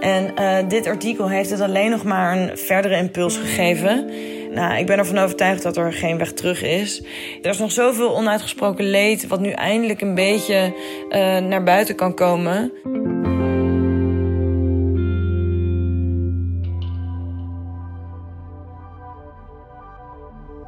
En 0.00 0.32
uh, 0.40 0.68
dit 0.68 0.86
artikel 0.86 1.28
heeft 1.28 1.50
het 1.50 1.60
alleen 1.60 1.90
nog 1.90 2.04
maar 2.04 2.36
een 2.36 2.58
verdere 2.58 2.96
impuls 2.96 3.36
gegeven. 3.36 4.10
Nou, 4.54 4.78
ik 4.78 4.86
ben 4.86 4.98
ervan 4.98 5.18
overtuigd 5.18 5.62
dat 5.62 5.76
er 5.76 5.92
geen 5.92 6.18
weg 6.18 6.32
terug 6.32 6.62
is. 6.62 7.02
Er 7.42 7.50
is 7.50 7.58
nog 7.58 7.72
zoveel 7.72 8.16
onuitgesproken 8.16 8.84
leed, 8.84 9.26
wat 9.26 9.40
nu 9.40 9.50
eindelijk 9.50 10.00
een 10.00 10.14
beetje 10.14 10.74
uh, 11.08 11.38
naar 11.38 11.62
buiten 11.62 11.94
kan 11.94 12.14
komen. 12.14 12.72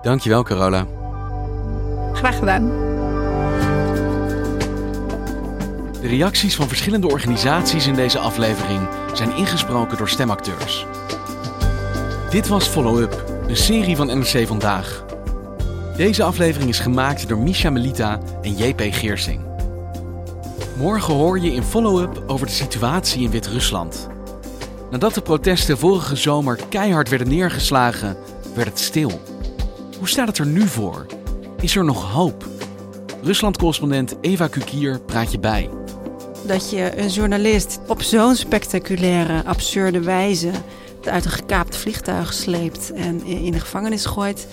Dankjewel, 0.03 0.43
Carola. 0.43 0.87
Graag 2.13 2.39
gedaan. 2.39 2.94
De 6.05 6.11
reacties 6.11 6.55
van 6.55 6.69
verschillende 6.69 7.09
organisaties 7.09 7.87
in 7.87 7.95
deze 7.95 8.19
aflevering 8.19 8.89
zijn 9.13 9.37
ingesproken 9.37 9.99
door 9.99 10.09
stemacteurs. 10.09 10.87
Dit 12.31 12.49
was 12.49 12.67
Follow 12.67 13.01
Up, 13.01 13.25
een 13.49 13.57
serie 13.57 13.97
van 13.97 14.07
NRC 14.07 14.47
Vandaag. 14.47 15.05
Deze 15.97 16.23
aflevering 16.23 16.71
is 16.71 16.79
gemaakt 16.79 17.29
door 17.29 17.39
Misha 17.39 17.71
Melita 17.71 18.21
en 18.43 18.57
JP 18.57 18.81
Geersing. 18.81 19.41
Morgen 20.77 21.15
hoor 21.15 21.39
je 21.41 21.53
in 21.53 21.63
Follow 21.63 22.01
Up 22.01 22.23
over 22.27 22.47
de 22.47 22.53
situatie 22.53 23.23
in 23.23 23.31
Wit-Rusland. 23.31 24.09
Nadat 24.91 25.15
de 25.15 25.23
protesten 25.23 25.79
vorige 25.79 26.17
zomer 26.17 26.59
keihard 26.69 27.09
werden 27.09 27.29
neergeslagen, 27.29 28.17
werd 28.55 28.69
het 28.69 28.79
stil. 28.79 29.21
Hoe 29.99 30.09
staat 30.09 30.27
het 30.27 30.39
er 30.39 30.47
nu 30.47 30.67
voor? 30.67 31.07
Is 31.61 31.77
er 31.77 31.85
nog 31.85 32.13
hoop? 32.13 32.47
Rusland-correspondent 33.23 34.15
Eva 34.21 34.47
Kukier 34.47 35.01
praat 35.01 35.33
je 35.33 35.39
bij. 35.39 35.71
Dat 36.47 36.71
je 36.71 36.99
een 36.99 37.09
journalist 37.09 37.81
op 37.87 38.03
zo'n 38.03 38.35
spectaculaire, 38.35 39.45
absurde 39.45 40.01
wijze 40.01 40.51
uit 41.05 41.25
een 41.25 41.31
gekaapt 41.31 41.77
vliegtuig 41.77 42.33
sleept 42.33 42.93
en 42.93 43.25
in 43.25 43.53
de 43.53 43.61
gevangenis 43.61 44.05
gooit. 44.05 44.47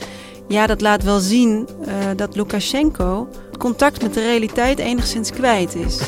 Ja, 0.48 0.68
dat 0.68 0.82
laat 0.82 1.04
wel 1.04 1.20
zien 1.20 1.68
uh, 1.88 1.94
dat 2.16 2.36
Lukashenko 2.36 3.28
contact 3.58 4.02
met 4.02 4.14
de 4.14 4.22
realiteit 4.22 4.80
enigszins 4.80 5.32
kwijt 5.32 5.76
is. 5.76 6.00